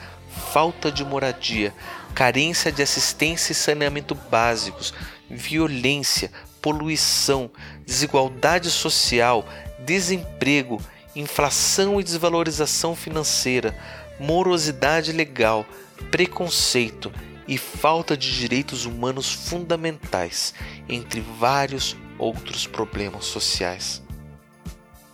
falta 0.52 0.92
de 0.92 1.06
moradia, 1.06 1.74
carência 2.16 2.72
de 2.72 2.82
assistência 2.82 3.52
e 3.52 3.56
saneamento 3.56 4.16
básicos, 4.16 4.94
violência, 5.30 6.32
poluição, 6.62 7.52
desigualdade 7.86 8.72
social, 8.72 9.46
desemprego, 9.80 10.82
inflação 11.14 12.00
e 12.00 12.04
desvalorização 12.04 12.96
financeira, 12.96 13.78
morosidade 14.18 15.12
legal, 15.12 15.66
preconceito 16.10 17.12
e 17.48 17.58
falta 17.58 18.16
de 18.16 18.32
direitos 18.32 18.86
humanos 18.86 19.32
fundamentais, 19.32 20.54
entre 20.88 21.20
vários 21.20 21.98
outros 22.18 22.66
problemas 22.66 23.26
sociais. 23.26 24.02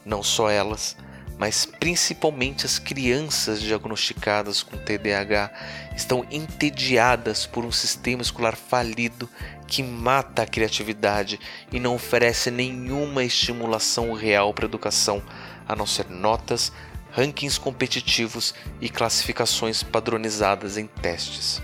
Não 0.05 0.21
só 0.21 0.49
elas, 0.49 0.95
mas 1.41 1.65
principalmente 1.65 2.67
as 2.67 2.77
crianças 2.77 3.59
diagnosticadas 3.59 4.61
com 4.61 4.77
TDAH 4.77 5.51
estão 5.95 6.23
entediadas 6.29 7.47
por 7.47 7.65
um 7.65 7.71
sistema 7.71 8.21
escolar 8.21 8.55
falido 8.55 9.27
que 9.65 9.81
mata 9.81 10.43
a 10.43 10.45
criatividade 10.45 11.39
e 11.71 11.79
não 11.79 11.95
oferece 11.95 12.51
nenhuma 12.51 13.23
estimulação 13.23 14.13
real 14.13 14.53
para 14.53 14.65
a 14.65 14.69
educação, 14.69 15.19
a 15.67 15.75
não 15.75 15.87
ser 15.87 16.07
notas, 16.11 16.71
rankings 17.09 17.59
competitivos 17.59 18.53
e 18.79 18.87
classificações 18.87 19.81
padronizadas 19.81 20.77
em 20.77 20.85
testes. 20.85 21.59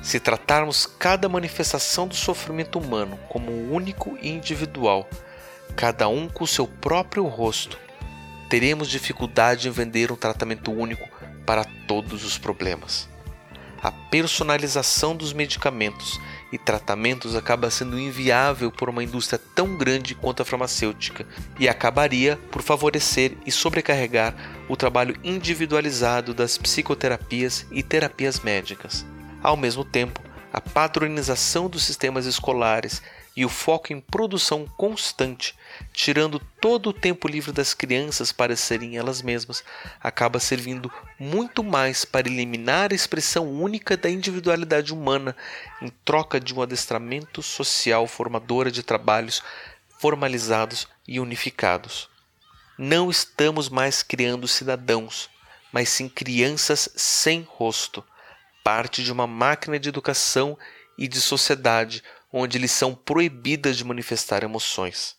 Se 0.00 0.20
tratarmos 0.20 0.86
cada 0.86 1.28
manifestação 1.28 2.06
do 2.06 2.14
sofrimento 2.14 2.78
humano 2.78 3.18
como 3.28 3.50
único 3.50 4.16
e 4.22 4.28
individual, 4.28 5.10
cada 5.74 6.06
um 6.06 6.28
com 6.28 6.46
seu 6.46 6.68
próprio 6.68 7.24
rosto, 7.26 7.87
teremos 8.48 8.88
dificuldade 8.88 9.68
em 9.68 9.70
vender 9.70 10.10
um 10.10 10.16
tratamento 10.16 10.72
único 10.72 11.08
para 11.44 11.64
todos 11.86 12.24
os 12.24 12.38
problemas. 12.38 13.08
A 13.80 13.92
personalização 13.92 15.14
dos 15.14 15.32
medicamentos 15.32 16.20
e 16.50 16.58
tratamentos 16.58 17.36
acaba 17.36 17.70
sendo 17.70 17.98
inviável 17.98 18.72
por 18.72 18.88
uma 18.88 19.04
indústria 19.04 19.40
tão 19.54 19.76
grande 19.76 20.14
quanto 20.14 20.42
a 20.42 20.44
farmacêutica 20.44 21.24
e 21.60 21.68
acabaria 21.68 22.38
por 22.50 22.60
favorecer 22.60 23.36
e 23.46 23.52
sobrecarregar 23.52 24.34
o 24.68 24.76
trabalho 24.76 25.16
individualizado 25.22 26.34
das 26.34 26.58
psicoterapias 26.58 27.66
e 27.70 27.82
terapias 27.82 28.40
médicas. 28.40 29.06
Ao 29.42 29.56
mesmo 29.56 29.84
tempo, 29.84 30.20
a 30.52 30.60
padronização 30.60 31.68
dos 31.68 31.84
sistemas 31.84 32.26
escolares 32.26 33.00
e 33.38 33.44
o 33.44 33.48
foco 33.48 33.92
em 33.92 34.00
produção 34.00 34.66
constante, 34.76 35.54
tirando 35.92 36.40
todo 36.60 36.88
o 36.88 36.92
tempo 36.92 37.28
livre 37.28 37.52
das 37.52 37.72
crianças 37.72 38.32
para 38.32 38.56
serem 38.56 38.96
elas 38.96 39.22
mesmas, 39.22 39.62
acaba 40.02 40.40
servindo 40.40 40.90
muito 41.20 41.62
mais 41.62 42.04
para 42.04 42.26
eliminar 42.26 42.90
a 42.90 42.96
expressão 42.96 43.48
única 43.48 43.96
da 43.96 44.10
individualidade 44.10 44.92
humana 44.92 45.36
em 45.80 45.88
troca 46.04 46.40
de 46.40 46.52
um 46.52 46.60
adestramento 46.60 47.40
social 47.40 48.08
formadora 48.08 48.72
de 48.72 48.82
trabalhos 48.82 49.40
formalizados 50.00 50.88
e 51.06 51.20
unificados. 51.20 52.10
Não 52.76 53.08
estamos 53.08 53.68
mais 53.68 54.02
criando 54.02 54.48
cidadãos, 54.48 55.30
mas 55.72 55.90
sim 55.90 56.08
crianças 56.08 56.88
sem 56.96 57.46
rosto, 57.48 58.02
parte 58.64 59.04
de 59.04 59.12
uma 59.12 59.28
máquina 59.28 59.78
de 59.78 59.88
educação 59.88 60.58
e 60.98 61.06
de 61.06 61.20
sociedade 61.20 62.02
onde 62.32 62.58
eles 62.58 62.72
são 62.72 62.94
proibidas 62.94 63.76
de 63.76 63.84
manifestar 63.84 64.42
emoções. 64.42 65.16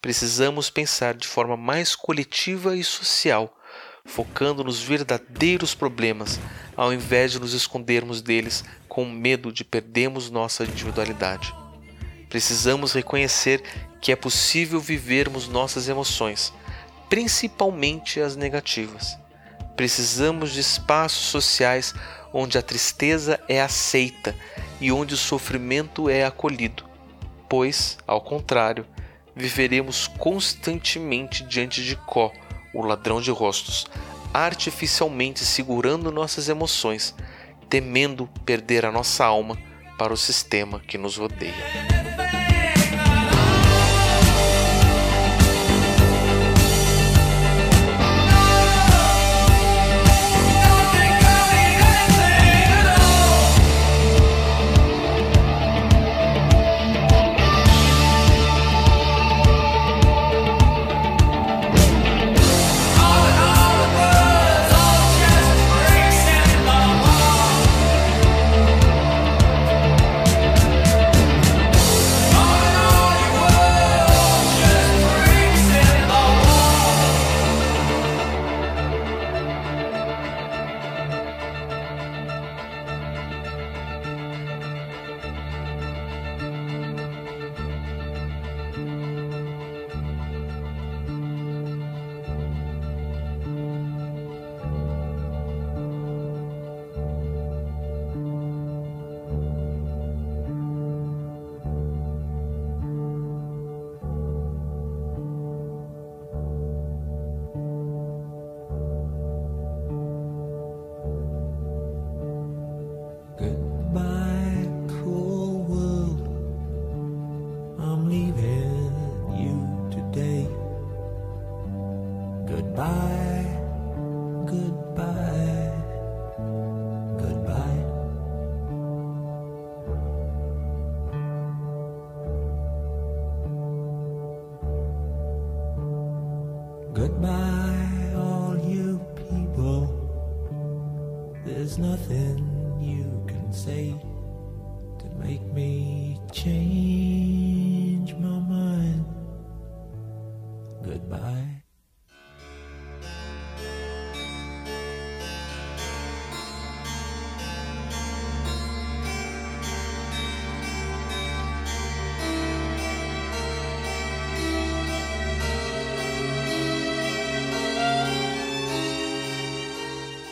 Precisamos 0.00 0.70
pensar 0.70 1.14
de 1.14 1.26
forma 1.26 1.56
mais 1.56 1.96
coletiva 1.96 2.76
e 2.76 2.84
social, 2.84 3.56
focando 4.04 4.62
nos 4.62 4.80
verdadeiros 4.80 5.74
problemas, 5.74 6.38
ao 6.76 6.92
invés 6.92 7.32
de 7.32 7.40
nos 7.40 7.52
escondermos 7.52 8.22
deles 8.22 8.64
com 8.88 9.04
medo 9.04 9.52
de 9.52 9.64
perdermos 9.64 10.30
nossa 10.30 10.64
individualidade. 10.64 11.54
Precisamos 12.28 12.92
reconhecer 12.92 13.62
que 14.00 14.12
é 14.12 14.16
possível 14.16 14.80
vivermos 14.80 15.48
nossas 15.48 15.88
emoções, 15.88 16.52
principalmente 17.08 18.20
as 18.20 18.36
negativas. 18.36 19.16
Precisamos 19.76 20.52
de 20.52 20.60
espaços 20.60 21.26
sociais 21.26 21.94
onde 22.32 22.58
a 22.58 22.62
tristeza 22.62 23.40
é 23.48 23.60
aceita 23.60 24.34
e 24.80 24.92
onde 24.92 25.14
o 25.14 25.18
sofrimento 25.18 26.08
é 26.08 26.24
acolhido, 26.24 26.84
pois, 27.48 27.98
ao 28.06 28.20
contrário, 28.20 28.86
viveremos 29.34 30.06
constantemente 30.06 31.44
diante 31.44 31.82
de 31.82 31.96
Có, 31.96 32.32
o 32.74 32.82
ladrão 32.82 33.20
de 33.20 33.30
rostos, 33.30 33.86
artificialmente 34.32 35.44
segurando 35.44 36.12
nossas 36.12 36.48
emoções, 36.48 37.14
temendo 37.68 38.28
perder 38.44 38.84
a 38.84 38.92
nossa 38.92 39.24
alma 39.24 39.56
para 39.98 40.12
o 40.12 40.16
sistema 40.16 40.80
que 40.80 40.98
nos 40.98 41.16
rodeia. 41.16 41.97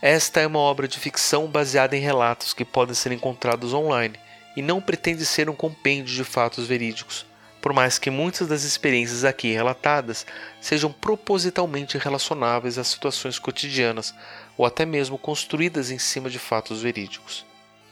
Esta 0.06 0.38
é 0.40 0.46
uma 0.46 0.58
obra 0.58 0.86
de 0.86 0.98
ficção 0.98 1.46
baseada 1.46 1.96
em 1.96 2.00
relatos 2.00 2.52
que 2.52 2.62
podem 2.62 2.94
ser 2.94 3.10
encontrados 3.10 3.72
online 3.72 4.20
e 4.54 4.60
não 4.60 4.78
pretende 4.78 5.24
ser 5.24 5.48
um 5.48 5.54
compêndio 5.54 6.14
de 6.14 6.22
fatos 6.22 6.66
verídicos, 6.66 7.24
por 7.62 7.72
mais 7.72 7.98
que 7.98 8.10
muitas 8.10 8.46
das 8.46 8.64
experiências 8.64 9.24
aqui 9.24 9.54
relatadas 9.54 10.26
sejam 10.60 10.92
propositalmente 10.92 11.96
relacionáveis 11.96 12.76
a 12.76 12.84
situações 12.84 13.38
cotidianas 13.38 14.14
ou 14.58 14.66
até 14.66 14.84
mesmo 14.84 15.16
construídas 15.16 15.90
em 15.90 15.98
cima 15.98 16.28
de 16.28 16.38
fatos 16.38 16.82
verídicos. 16.82 17.46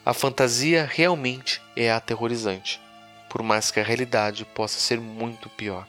A 0.05 0.13
fantasia 0.13 0.87
realmente 0.87 1.63
é 1.75 1.91
aterrorizante, 1.91 2.79
por 3.31 3.43
mais 3.43 3.71
que 3.71 3.81
a 3.81 3.83
realidade 3.83 4.45
possa 4.45 4.79
ser 4.79 5.01
muito 5.01 5.49
pior. 5.49 5.89